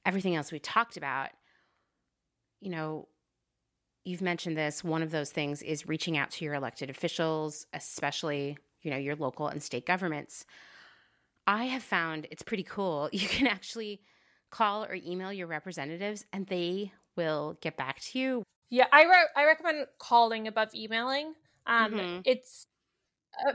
[0.07, 1.31] everything else we talked about.
[2.61, 3.09] You know,
[4.05, 4.85] you've mentioned this.
[4.85, 9.16] One of those things is reaching out to your elected officials, especially, you know, your
[9.16, 10.44] local and state governments.
[11.47, 13.09] I have found it's pretty cool.
[13.12, 14.01] You can actually
[14.51, 19.28] call or email your representatives and they will get back to you yeah, I re-
[19.36, 21.35] I recommend calling above emailing.
[21.66, 22.20] Um, mm-hmm.
[22.24, 22.66] It's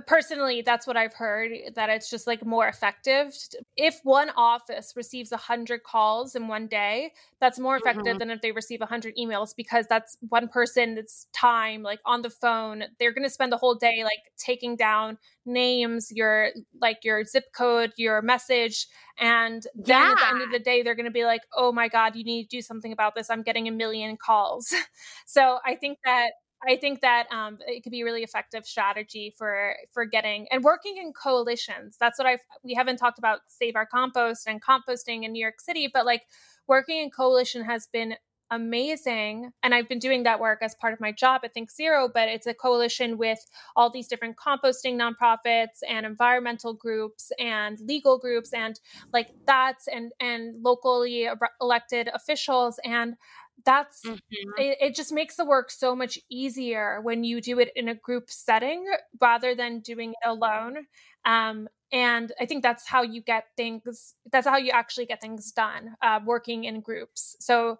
[0.08, 3.34] personally that's what i've heard that it's just like more effective
[3.76, 8.18] if one office receives 100 calls in one day that's more effective mm-hmm.
[8.18, 12.30] than if they receive 100 emails because that's one person that's time like on the
[12.30, 16.50] phone they're going to spend the whole day like taking down names your
[16.82, 18.88] like your zip code your message
[19.20, 20.12] and then yeah.
[20.12, 22.24] at the end of the day they're going to be like oh my god you
[22.24, 24.74] need to do something about this i'm getting a million calls
[25.26, 26.32] so i think that
[26.68, 30.64] I think that um, it could be a really effective strategy for for getting and
[30.64, 31.98] working in coalitions.
[32.00, 35.60] That's what I've we haven't talked about Save Our Compost and composting in New York
[35.60, 36.24] City, but like
[36.68, 38.16] working in coalition has been
[38.52, 42.30] amazing and i've been doing that work as part of my job at ThinkZero but
[42.30, 43.40] it's a coalition with
[43.76, 48.80] all these different composting nonprofits and environmental groups and legal groups and
[49.12, 51.28] like that's and and locally
[51.60, 53.16] elected officials and
[53.64, 54.18] that's mm-hmm.
[54.58, 57.96] it, it, just makes the work so much easier when you do it in a
[57.96, 58.86] group setting
[59.22, 60.78] rather than doing it alone
[61.26, 65.52] um, and i think that's how you get things that's how you actually get things
[65.52, 67.80] done uh, working in groups so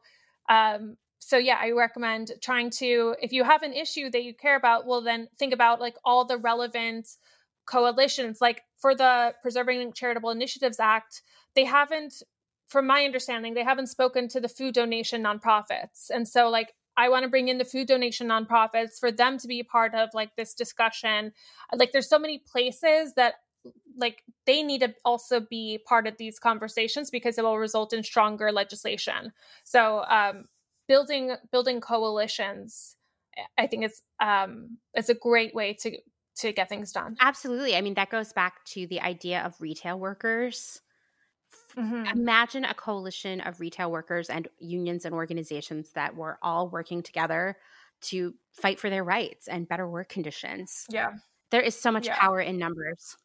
[0.50, 4.56] um, so yeah i recommend trying to if you have an issue that you care
[4.56, 7.08] about well then think about like all the relevant
[7.66, 11.22] coalitions like for the preserving charitable initiatives act
[11.56, 12.22] they haven't
[12.68, 16.10] from my understanding, they haven't spoken to the food donation nonprofits.
[16.10, 19.48] And so, like, I want to bring in the food donation nonprofits for them to
[19.48, 21.34] be part of like this discussion.
[21.74, 23.36] Like, there's so many places that
[23.98, 28.04] like they need to also be part of these conversations because it will result in
[28.04, 29.32] stronger legislation.
[29.64, 30.46] So, um,
[30.88, 32.96] building building coalitions,
[33.58, 35.98] I think it's um, it's a great way to
[36.38, 37.16] to get things done.
[37.22, 37.76] Absolutely.
[37.76, 40.82] I mean, that goes back to the idea of retail workers
[41.78, 42.18] Mm-hmm.
[42.18, 47.58] Imagine a coalition of retail workers and unions and organizations that were all working together
[48.02, 50.86] to fight for their rights and better work conditions.
[50.90, 51.14] Yeah.
[51.52, 52.18] There is so much yeah.
[52.18, 53.18] power in numbers.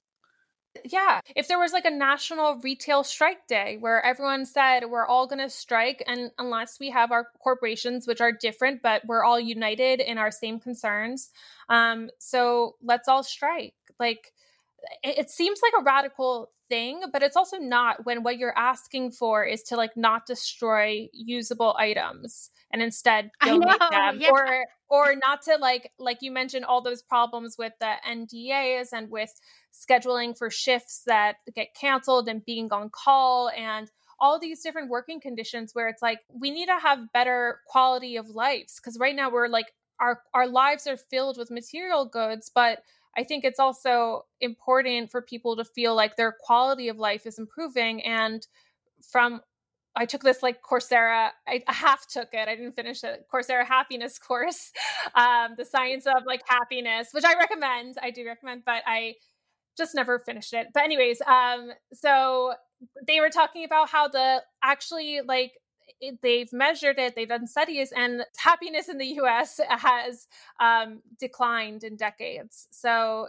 [0.84, 1.20] Yeah.
[1.34, 5.40] If there was like a national retail strike day where everyone said we're all going
[5.40, 10.00] to strike, and unless we have our corporations, which are different, but we're all united
[10.00, 11.30] in our same concerns.
[11.68, 13.74] Um, so let's all strike.
[13.98, 14.32] Like,
[15.02, 19.44] it, seems like a radical thing, but it's also not when what you're asking for
[19.44, 24.30] is to like not destroy usable items and instead donate them yeah.
[24.30, 29.10] or or not to like like you mentioned all those problems with the NDAs and
[29.10, 29.32] with
[29.72, 35.20] scheduling for shifts that get canceled and being on call and all these different working
[35.20, 39.30] conditions where it's like we need to have better quality of lives because right now
[39.30, 42.80] we're like our our lives are filled with material goods but
[43.16, 47.38] I think it's also important for people to feel like their quality of life is
[47.38, 48.02] improving.
[48.04, 48.46] And
[49.02, 49.40] from
[49.96, 52.48] I took this like Coursera, I half took it.
[52.48, 53.26] I didn't finish it.
[53.32, 54.72] Coursera happiness course,
[55.14, 57.96] um, the science of like happiness, which I recommend.
[58.00, 59.16] I do recommend, but I
[59.76, 60.68] just never finished it.
[60.72, 62.54] But anyways, um, so
[63.06, 65.52] they were talking about how the actually like
[66.22, 70.26] they've measured it, they've done studies, and happiness in the US has
[70.58, 72.68] um, declined in decades.
[72.70, 73.28] So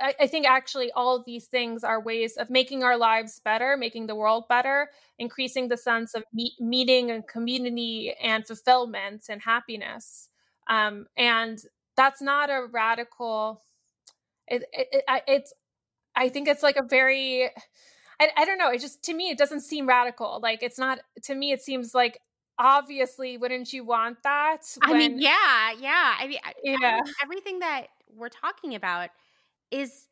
[0.00, 4.06] I, I, think actually all these things are ways of making our lives better, making
[4.06, 6.24] the world better, increasing the sense of
[6.60, 10.28] meeting and community and fulfillment and happiness.
[10.68, 11.60] Um, and
[11.96, 13.62] that's not a radical.
[14.46, 15.52] It, it, it's
[16.14, 17.50] I think it's like a very
[18.20, 18.70] I, I don't know.
[18.70, 20.40] It just to me it doesn't seem radical.
[20.42, 21.52] Like it's not to me.
[21.52, 22.20] It seems like
[22.58, 24.62] obviously wouldn't you want that?
[24.86, 26.14] When, I mean, yeah, yeah.
[26.18, 27.00] I mean, yeah.
[27.22, 29.10] everything that we're talking about
[29.70, 30.06] is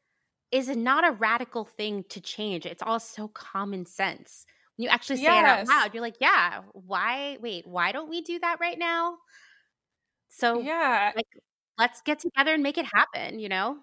[0.52, 2.66] is not a radical thing to change.
[2.66, 4.46] It's all so common sense.
[4.76, 5.42] When you actually say yes.
[5.42, 9.16] it out loud, you're like, yeah, why wait, why don't we do that right now?
[10.28, 11.26] So yeah, like
[11.78, 13.78] let's get together and make it happen, you know?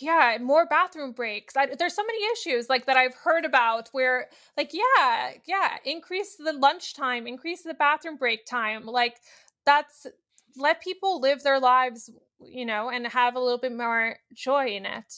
[0.00, 4.28] Yeah more bathroom breaks I, there's so many issues like that i've heard about where
[4.56, 9.16] like yeah yeah increase the lunchtime increase the bathroom break time like
[9.64, 10.06] that's
[10.56, 12.10] let people live their lives
[12.40, 15.12] you know and have a little bit more joy in it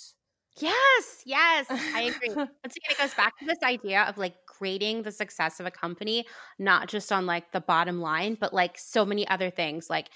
[0.61, 2.35] Yes, yes, I agree.
[2.35, 5.71] Once again, it goes back to this idea of like grading the success of a
[5.71, 6.27] company,
[6.59, 10.09] not just on like the bottom line, but like so many other things like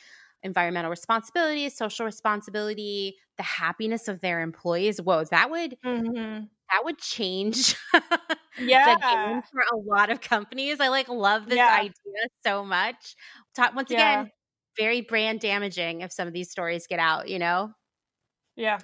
[0.42, 5.00] environmental responsibility, social responsibility, the happiness of their employees.
[5.00, 6.44] Whoa, that would mm-hmm.
[6.70, 7.76] that would change
[8.58, 8.94] yeah.
[8.94, 10.80] the game for a lot of companies.
[10.80, 11.76] I like love this yeah.
[11.78, 13.14] idea so much.
[13.54, 14.20] Talk, once yeah.
[14.22, 14.32] again,
[14.76, 17.72] very brand damaging if some of these stories get out, you know?
[18.56, 18.78] Yeah.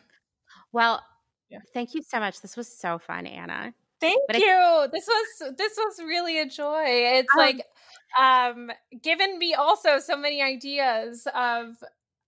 [0.72, 1.02] Well,
[1.48, 1.60] yeah.
[1.72, 2.40] Thank you so much.
[2.40, 3.72] This was so fun, Anna.
[4.00, 4.48] Thank but you.
[4.84, 6.84] It- this was this was really a joy.
[6.86, 7.64] It's um, like
[8.18, 8.70] um
[9.02, 11.82] given me also so many ideas of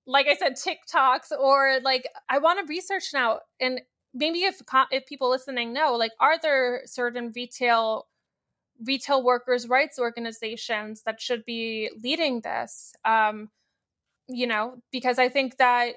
[0.07, 3.81] like I said TikToks or like I want to research now and
[4.13, 4.61] maybe if
[4.91, 8.07] if people listening know like are there certain retail
[8.87, 13.51] retail workers rights organizations that should be leading this um
[14.29, 15.95] you know because I think that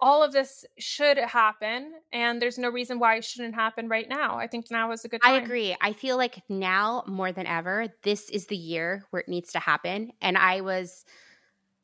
[0.00, 4.36] all of this should happen and there's no reason why it shouldn't happen right now
[4.36, 7.46] i think now is a good time i agree i feel like now more than
[7.46, 11.04] ever this is the year where it needs to happen and i was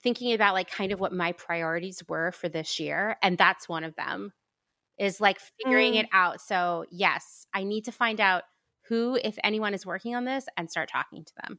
[0.02, 3.84] thinking about like kind of what my priorities were for this year and that's one
[3.84, 4.32] of them
[4.98, 6.00] is like figuring mm.
[6.00, 8.44] it out so yes i need to find out
[8.82, 11.58] who if anyone is working on this and start talking to them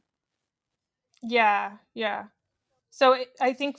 [1.22, 2.24] yeah yeah
[2.90, 3.78] so i think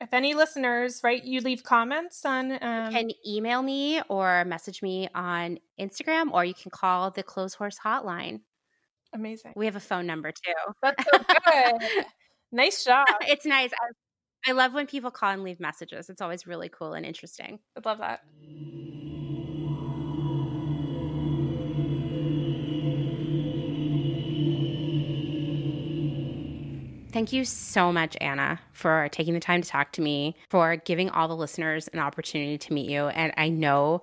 [0.00, 2.52] if any listeners, right, you leave comments on.
[2.62, 2.86] Um...
[2.86, 7.76] You can email me or message me on Instagram, or you can call the Clotheshorse
[7.84, 8.40] Hotline.
[9.12, 9.54] Amazing.
[9.56, 10.72] We have a phone number too.
[10.82, 12.04] That's so good.
[12.52, 13.06] nice job.
[13.22, 13.70] It's nice.
[13.72, 16.10] I, I love when people call and leave messages.
[16.10, 17.58] It's always really cool and interesting.
[17.76, 18.20] I love that.
[27.10, 31.08] Thank you so much, Anna, for taking the time to talk to me, for giving
[31.08, 33.06] all the listeners an opportunity to meet you.
[33.08, 34.02] And I know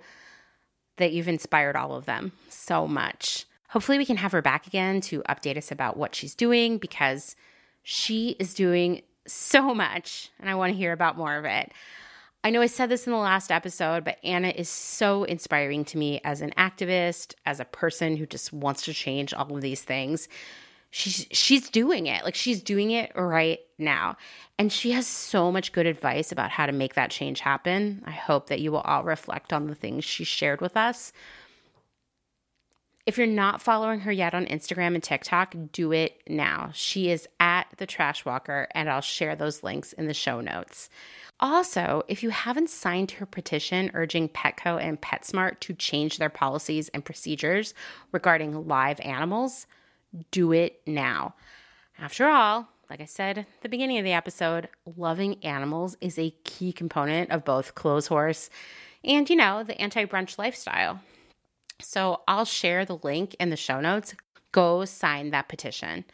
[0.98, 3.46] that you've inspired all of them so much.
[3.70, 7.36] Hopefully, we can have her back again to update us about what she's doing because
[7.84, 11.72] she is doing so much and I want to hear about more of it.
[12.44, 15.98] I know I said this in the last episode, but Anna is so inspiring to
[15.98, 19.82] me as an activist, as a person who just wants to change all of these
[19.82, 20.28] things
[20.96, 24.16] she's she's doing it like she's doing it right now
[24.58, 28.12] and she has so much good advice about how to make that change happen i
[28.12, 31.12] hope that you will all reflect on the things she shared with us
[33.06, 36.72] if you're not following her yet on Instagram and TikTok, do it now.
[36.74, 40.90] She is at the Trash Walker, and I'll share those links in the show notes.
[41.40, 46.90] Also, if you haven't signed her petition urging Petco and PetSmart to change their policies
[46.96, 47.76] and procedures
[48.12, 49.68] regarding live animals,
[50.32, 51.36] do it now.
[51.98, 56.36] After all, like I said at the beginning of the episode, loving animals is a
[56.44, 58.50] key component of both Clotheshorse
[59.04, 61.00] and, you know, the anti brunch lifestyle.
[61.82, 64.16] So I'll share the link in the show notes.
[64.52, 66.06] Go sign that petition.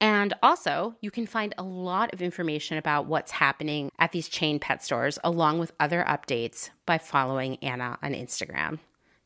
[0.00, 4.58] And also, you can find a lot of information about what's happening at these chain
[4.58, 8.80] pet stores, along with other updates, by following Anna on Instagram.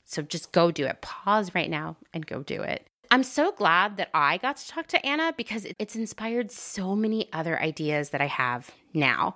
[0.05, 1.01] So just go do it.
[1.01, 2.87] Pause right now and go do it.
[3.11, 7.33] I'm so glad that I got to talk to Anna because it's inspired so many
[7.33, 9.35] other ideas that I have now.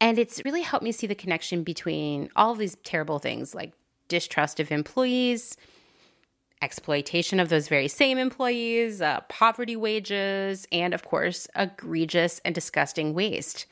[0.00, 3.72] And it's really helped me see the connection between all of these terrible things like
[4.08, 5.56] distrust of employees,
[6.62, 13.14] exploitation of those very same employees, uh, poverty wages, and of course, egregious and disgusting
[13.14, 13.66] waste.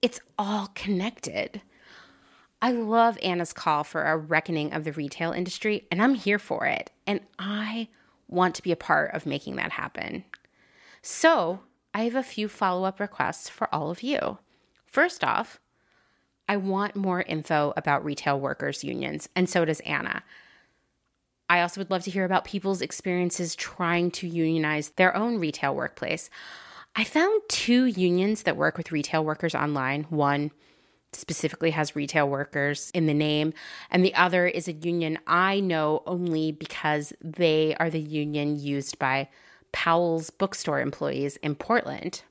[0.00, 1.60] It's all connected.
[2.62, 6.66] I love Anna's call for a reckoning of the retail industry, and I'm here for
[6.66, 6.90] it.
[7.06, 7.88] And I
[8.28, 10.24] want to be a part of making that happen.
[11.02, 11.60] So,
[11.94, 14.38] I have a few follow up requests for all of you.
[14.84, 15.60] First off,
[16.48, 20.22] I want more info about retail workers' unions, and so does Anna.
[21.48, 25.74] I also would love to hear about people's experiences trying to unionize their own retail
[25.74, 26.28] workplace.
[26.94, 30.04] I found two unions that work with retail workers online.
[30.04, 30.50] One
[31.12, 33.52] specifically has retail workers in the name,
[33.90, 38.98] and the other is a union I know only because they are the union used
[38.98, 39.28] by
[39.72, 42.22] Powell's bookstore employees in Portland.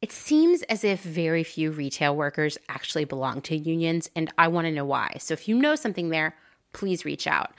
[0.00, 4.66] It seems as if very few retail workers actually belong to unions, and I want
[4.66, 5.16] to know why.
[5.18, 6.36] So if you know something there,
[6.72, 7.52] please reach out.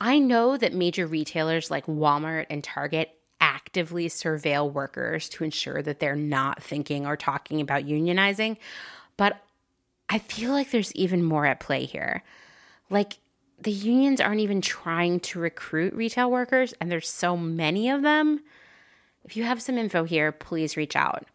[0.00, 6.00] I know that major retailers like Walmart and Target actively surveil workers to ensure that
[6.00, 8.56] they're not thinking or talking about unionizing.
[9.16, 9.40] But
[10.08, 12.22] I feel like there's even more at play here.
[12.90, 13.18] Like,
[13.58, 18.40] the unions aren't even trying to recruit retail workers, and there's so many of them.
[19.24, 21.26] If you have some info here, please reach out.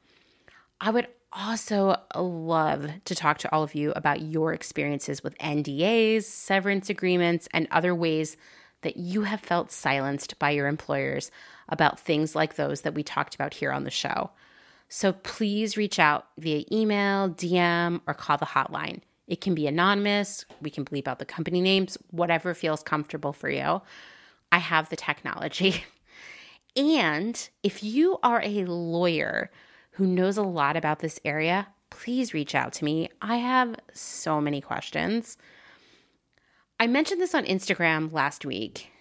[0.80, 6.23] I would also love to talk to all of you about your experiences with NDAs,
[6.23, 8.38] severance agreements, and other ways
[8.82, 11.32] that you have felt silenced by your employers
[11.72, 14.31] about things like those that we talked about here on the show.
[14.89, 18.99] So please reach out via email, DM, or call the hotline.
[19.27, 23.49] It can be anonymous, we can bleep out the company names, whatever feels comfortable for
[23.49, 23.81] you.
[24.52, 25.85] I have the technology.
[26.76, 29.49] and if you are a lawyer
[29.91, 33.10] who knows a lot about this area, please reach out to me.
[33.22, 35.38] I have so many questions.
[36.80, 38.91] I mentioned this on Instagram last week.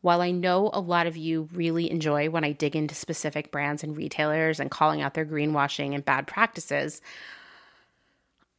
[0.00, 3.82] While I know a lot of you really enjoy when I dig into specific brands
[3.82, 7.00] and retailers and calling out their greenwashing and bad practices,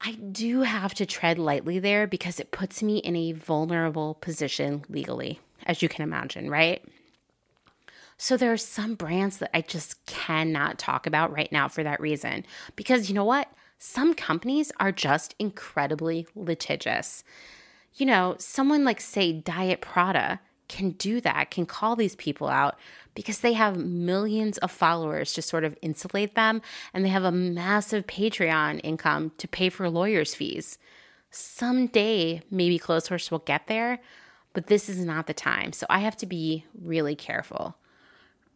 [0.01, 4.83] I do have to tread lightly there because it puts me in a vulnerable position
[4.89, 6.83] legally, as you can imagine, right?
[8.17, 12.01] So there are some brands that I just cannot talk about right now for that
[12.01, 12.45] reason.
[12.75, 13.49] Because you know what?
[13.79, 17.23] Some companies are just incredibly litigious
[17.97, 22.77] you know, someone like, say, Diet Prada can do that, can call these people out
[23.15, 26.61] because they have millions of followers to sort of insulate them
[26.93, 30.77] and they have a massive Patreon income to pay for lawyers' fees.
[31.31, 33.99] Someday, maybe Clotheshorse will get there,
[34.53, 35.73] but this is not the time.
[35.73, 37.75] So I have to be really careful.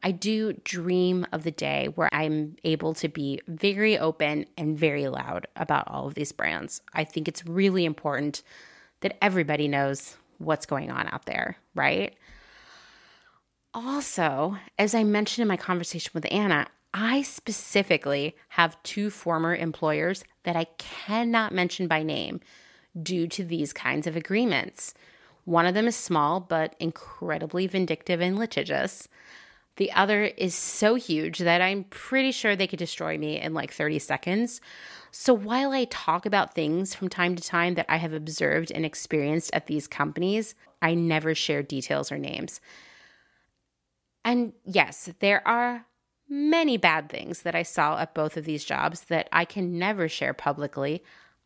[0.03, 5.07] I do dream of the day where I'm able to be very open and very
[5.07, 6.81] loud about all of these brands.
[6.93, 8.41] I think it's really important
[9.01, 12.15] that everybody knows what's going on out there, right?
[13.73, 20.23] Also, as I mentioned in my conversation with Anna, I specifically have two former employers
[20.43, 22.41] that I cannot mention by name
[23.01, 24.93] due to these kinds of agreements.
[25.45, 29.07] One of them is small but incredibly vindictive and litigious.
[29.77, 33.71] The other is so huge that I'm pretty sure they could destroy me in like
[33.71, 34.59] 30 seconds.
[35.11, 38.85] So while I talk about things from time to time that I have observed and
[38.85, 42.61] experienced at these companies, I never share details or names.
[44.23, 45.85] And yes, there are
[46.29, 50.07] many bad things that I saw at both of these jobs that I can never
[50.07, 51.03] share publicly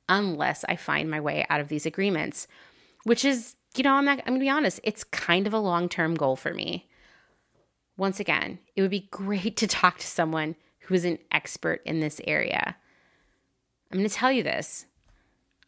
[0.07, 2.47] unless I find my way out of these agreements,
[3.03, 5.89] which is, you know, I'm not, I'm gonna be honest, it's kind of a long
[5.89, 6.87] term goal for me.
[7.97, 11.99] Once again, it would be great to talk to someone who is an expert in
[11.99, 12.75] this area.
[13.95, 14.87] I'm going to tell you this.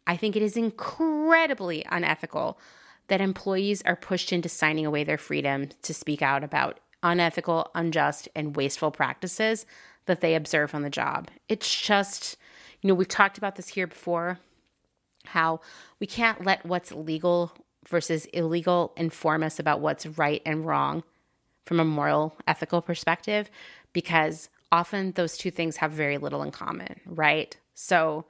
[0.06, 2.60] I think it is incredibly unethical
[3.06, 8.28] that employees are pushed into signing away their freedom to speak out about unethical, unjust,
[8.36, 9.64] and wasteful practices
[10.04, 11.30] that they observe on the job.
[11.48, 12.36] It's just,
[12.82, 14.38] you know, we've talked about this here before
[15.24, 15.62] how
[15.98, 17.52] we can't let what's legal
[17.88, 21.02] versus illegal inform us about what's right and wrong
[21.64, 23.50] from a moral, ethical perspective,
[23.94, 27.56] because often those two things have very little in common, right?
[27.74, 28.26] So,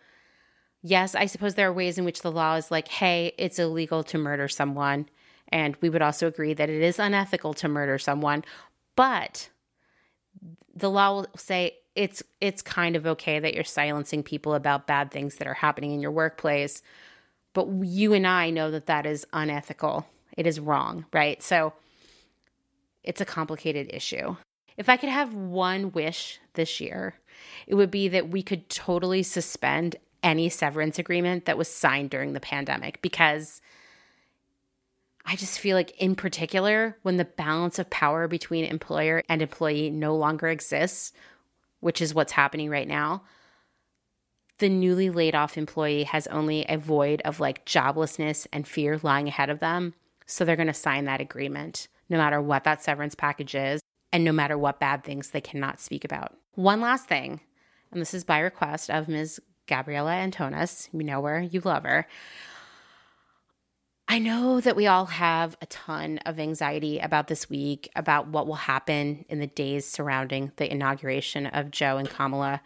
[0.83, 4.05] yes, I suppose there are ways in which the law is like, hey, it's illegal
[4.05, 5.09] to murder someone.
[5.51, 8.45] And we would also agree that it is unethical to murder someone.
[8.95, 9.49] But
[10.75, 15.11] the law will say it's it's kind of okay that you're silencing people about bad
[15.11, 16.83] things that are happening in your workplace
[17.55, 20.07] but you and I know that that is unethical
[20.37, 21.73] it is wrong right so
[23.03, 24.37] it's a complicated issue
[24.79, 27.15] if i could have one wish this year
[27.67, 32.33] it would be that we could totally suspend any severance agreement that was signed during
[32.33, 33.61] the pandemic because
[35.31, 39.91] I just feel like, in particular, when the balance of power between employer and employee
[39.91, 41.13] no longer exists,
[41.81, 43.25] which is what's happening right now,
[44.57, 49.29] the newly laid off employee has only a void of like joblessness and fear lying
[49.29, 49.93] ahead of them.
[50.25, 53.83] So they're going to sign that agreement no matter what that severance package is
[54.13, 56.37] and no matter what bad things they cannot speak about.
[56.55, 57.41] One last thing,
[57.93, 59.41] and this is by request of Ms.
[59.67, 60.89] Gabriella Antonis.
[60.93, 62.07] You know her, you love her.
[64.11, 68.47] I know that we all have a ton of anxiety about this week, about what
[68.47, 72.63] will happen in the days surrounding the inauguration of Joe and Kamala.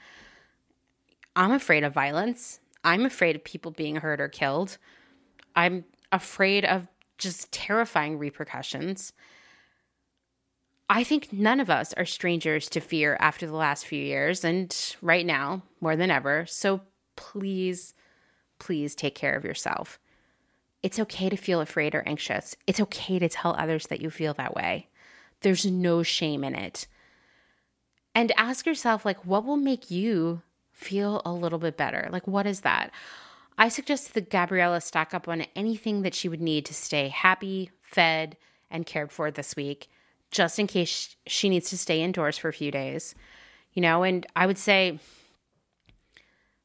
[1.35, 2.61] I'm afraid of violence.
[2.85, 4.79] I'm afraid of people being hurt or killed.
[5.57, 6.87] I'm afraid of
[7.19, 9.13] just terrifying repercussions.
[10.95, 14.77] I think none of us are strangers to fear after the last few years and
[15.01, 16.45] right now more than ever.
[16.47, 16.83] So
[17.17, 17.95] please,
[18.59, 19.99] please take care of yourself.
[20.83, 22.57] It's okay to feel afraid or anxious.
[22.67, 24.91] It's okay to tell others that you feel that way.
[25.41, 26.87] There's no shame in it.
[28.15, 30.43] And ask yourself, like, what will make you
[30.73, 32.11] feel a little bit better?
[32.13, 32.91] Like, what is that?
[33.57, 37.71] I suggest that Gabriella stock up on anything that she would need to stay happy,
[37.81, 38.37] fed,
[38.71, 39.89] and cared for this week
[40.33, 43.15] just in case she needs to stay indoors for a few days,
[43.75, 44.03] you know.
[44.03, 44.99] And I would say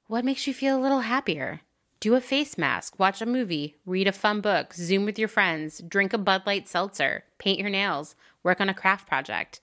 [0.07, 1.61] What makes you feel a little happier?
[1.99, 5.79] Do a face mask, watch a movie, read a fun book, Zoom with your friends,
[5.79, 9.59] drink a Bud Light seltzer, paint your nails, work on a craft project,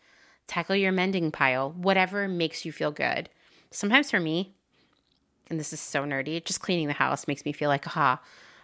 [0.47, 3.31] tackle your mending pile, whatever makes you feel good.
[3.71, 4.55] Sometimes for me,
[5.49, 8.21] and this is so nerdy, just cleaning the house makes me feel like, aha,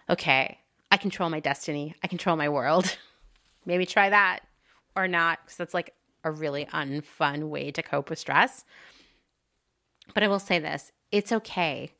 [0.09, 0.59] okay,
[0.91, 2.97] I control my destiny, I control my world.
[3.65, 4.41] Maybe try that
[4.95, 5.93] or not, because that's like
[6.23, 8.65] a really unfun way to cope with stress.
[10.13, 11.91] But I will say this it's okay,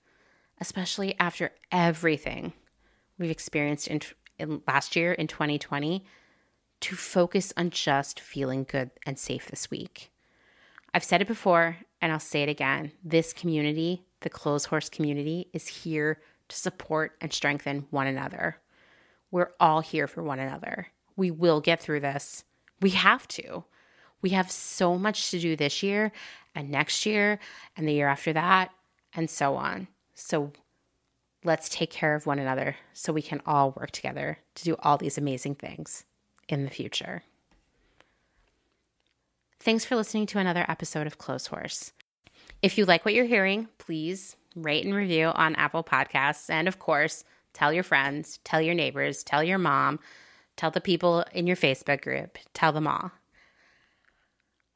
[0.60, 2.54] especially after everything
[3.18, 4.02] we've experienced in,
[4.40, 6.06] in last year in 2020,
[6.82, 10.12] to focus on just feeling good and safe this week.
[10.94, 12.92] I've said it before and I'll say it again.
[13.04, 16.20] This community, the Clotheshorse community, is here
[16.50, 18.58] to support and strengthen one another.
[19.30, 20.88] We're all here for one another.
[21.16, 22.44] We will get through this.
[22.82, 23.64] We have to.
[24.22, 26.12] We have so much to do this year
[26.54, 27.40] and next year
[27.78, 28.72] and the year after that
[29.14, 29.88] and so on.
[30.14, 30.52] So
[31.44, 34.98] let's take care of one another so we can all work together to do all
[34.98, 36.06] these amazing things
[36.48, 37.24] in the future.
[39.60, 41.92] Thanks for listening to another episode of Clotheshorse.
[42.62, 46.50] If you like what you're hearing, please rate and review on Apple Podcasts.
[46.50, 50.00] And of course, tell your friends, tell your neighbors, tell your mom,
[50.62, 53.12] tell the people in your Facebook group, tell them all.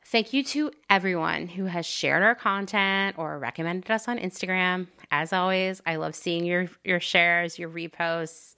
[0.03, 4.87] Thank you to everyone who has shared our content or recommended us on Instagram.
[5.11, 8.55] As always, I love seeing your your shares, your reposts.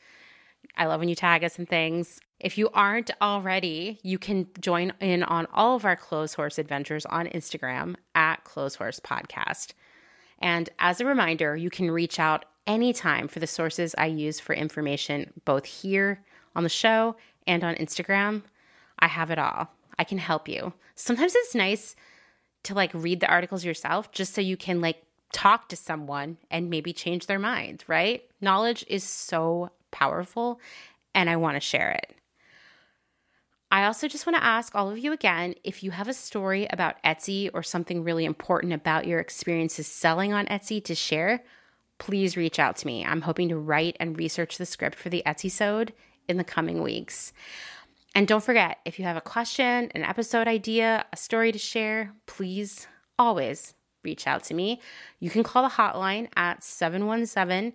[0.78, 2.22] I love when you tag us and things.
[2.40, 7.28] If you aren't already, you can join in on all of our Clotheshorse adventures on
[7.28, 9.74] Instagram at Clotheshorse Podcast.
[10.40, 14.54] And as a reminder, you can reach out anytime for the sources I use for
[14.54, 16.24] information, both here
[16.58, 17.16] on the show
[17.46, 18.44] and on Instagram.
[19.00, 19.70] I have it all.
[19.98, 20.74] I can help you.
[20.96, 21.96] Sometimes it's nice
[22.64, 26.70] to like read the articles yourself just so you can like talk to someone and
[26.70, 28.24] maybe change their mind, right?
[28.42, 30.60] Knowledge is so powerful
[31.14, 32.14] and I want to share it.
[33.70, 36.68] I also just want to ask all of you again if you have a story
[36.70, 41.44] about Etsy or something really important about your experiences selling on Etsy to share,
[41.98, 43.06] please reach out to me.
[43.06, 45.94] I'm hoping to write and research the script for the Etsy Sode
[46.28, 47.34] in the coming weeks.
[48.16, 52.14] And don't forget, if you have a question, an episode idea, a story to share,
[52.26, 52.88] please
[53.20, 54.82] always reach out to me.
[55.20, 57.74] You can call the hotline at 717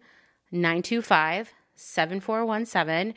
[0.51, 3.15] 925 7417.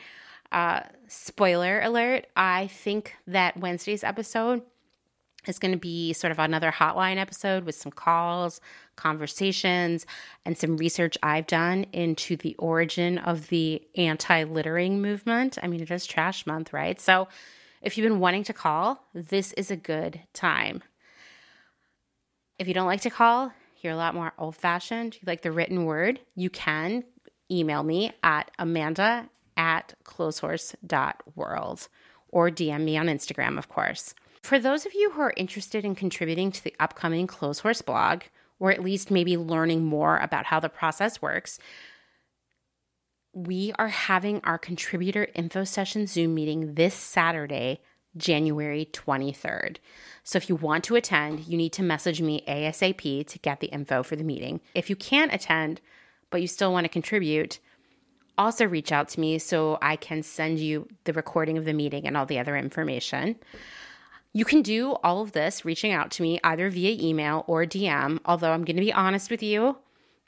[0.51, 4.61] Uh, spoiler alert, I think that Wednesday's episode
[5.47, 8.61] is going to be sort of another hotline episode with some calls,
[8.95, 10.05] conversations,
[10.45, 15.57] and some research I've done into the origin of the anti littering movement.
[15.61, 16.99] I mean, it is trash month, right?
[16.99, 17.27] So
[17.81, 20.83] if you've been wanting to call, this is a good time.
[22.57, 23.51] If you don't like to call,
[23.81, 27.03] you're a lot more old fashioned, you like the written word, you can
[27.51, 31.87] email me at amanda at clotheshorse.world
[32.29, 34.13] or DM me on Instagram, of course.
[34.41, 38.23] For those of you who are interested in contributing to the upcoming Clotheshorse blog,
[38.65, 41.59] or at least maybe learning more about how the process works,
[43.31, 47.79] we are having our contributor info session Zoom meeting this Saturday,
[48.17, 49.77] January 23rd.
[50.23, 53.67] So if you want to attend, you need to message me ASAP to get the
[53.67, 54.61] info for the meeting.
[54.73, 55.79] If you can't attend,
[56.31, 57.59] but you still want to contribute,
[58.35, 62.07] also reach out to me so I can send you the recording of the meeting
[62.07, 63.35] and all the other information.
[64.35, 68.19] You can do all of this reaching out to me either via email or DM,
[68.25, 69.77] although I'm going to be honest with you.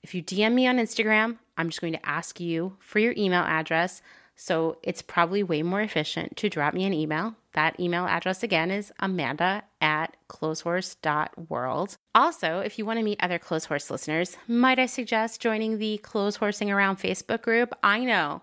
[0.02, 3.42] If you DM me on Instagram, I'm just going to ask you for your email
[3.42, 4.02] address.
[4.38, 7.36] So it's probably way more efficient to drop me an email.
[7.52, 11.98] That email address again is amanda at clotheshorse.world.
[12.16, 16.74] Also, if you want to meet other Clotheshorse listeners, might I suggest joining the Clotheshorsing
[16.74, 17.78] Around Facebook group?
[17.84, 18.42] I know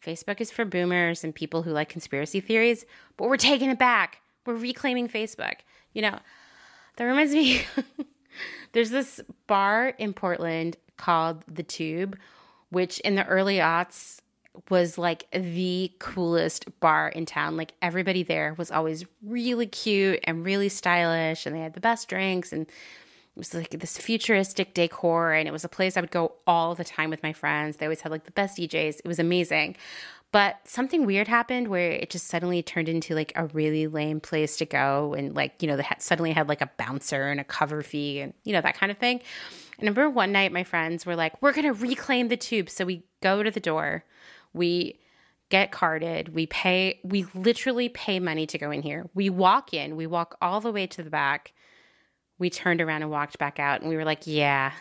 [0.00, 2.84] Facebook is for boomers and people who like conspiracy theories,
[3.16, 4.21] but we're taking it back.
[4.46, 5.56] We're reclaiming Facebook.
[5.92, 6.18] You know,
[6.96, 7.62] that reminds me
[8.72, 12.18] there's this bar in Portland called The Tube,
[12.70, 14.20] which in the early aughts
[14.68, 17.56] was like the coolest bar in town.
[17.56, 22.08] Like everybody there was always really cute and really stylish, and they had the best
[22.08, 22.66] drinks and
[23.34, 26.74] it was like this futuristic decor and it was a place I would go all
[26.74, 27.78] the time with my friends.
[27.78, 28.98] They always had like the best DJs.
[28.98, 29.76] It was amazing.
[30.32, 34.56] But something weird happened where it just suddenly turned into like a really lame place
[34.56, 35.12] to go.
[35.12, 38.20] And like, you know, they had, suddenly had like a bouncer and a cover fee
[38.20, 39.18] and, you know, that kind of thing.
[39.18, 42.70] I remember one night my friends were like, we're going to reclaim the tube.
[42.70, 44.04] So we go to the door,
[44.54, 44.98] we
[45.50, 49.10] get carded, we pay, we literally pay money to go in here.
[49.12, 51.52] We walk in, we walk all the way to the back.
[52.38, 54.72] We turned around and walked back out and we were like, yeah,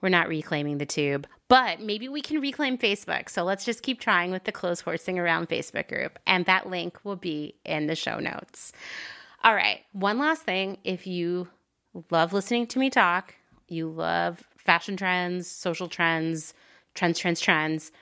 [0.00, 3.28] we're not reclaiming the tube, but maybe we can reclaim Facebook.
[3.28, 6.18] So let's just keep trying with the Clotheshorsing around Facebook group.
[6.26, 8.72] And that link will be in the show notes.
[9.44, 9.80] All right.
[9.92, 10.78] One last thing.
[10.82, 11.48] If you
[12.10, 13.34] love listening to me talk,
[13.68, 16.54] you love fashion trends, social trends,
[16.94, 17.92] trends, trends, trends,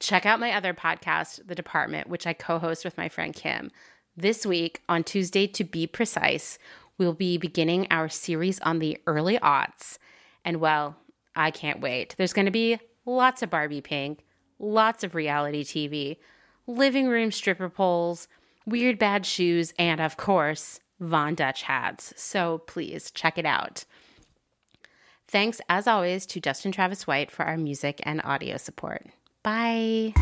[0.00, 3.70] check out my other podcast, The Department, which I co host with my friend Kim.
[4.16, 6.58] This week, on Tuesday, to be precise,
[6.98, 9.98] we'll be beginning our series on the early aughts.
[10.44, 10.96] And well,
[11.36, 12.16] I can't wait.
[12.18, 14.24] There's going to be lots of Barbie Pink,
[14.58, 16.16] lots of reality TV,
[16.66, 18.28] living room stripper poles,
[18.66, 22.12] weird bad shoes, and of course, Von Dutch hats.
[22.16, 23.84] So please check it out.
[25.28, 29.06] Thanks, as always, to Justin Travis White for our music and audio support.
[29.42, 30.14] Bye.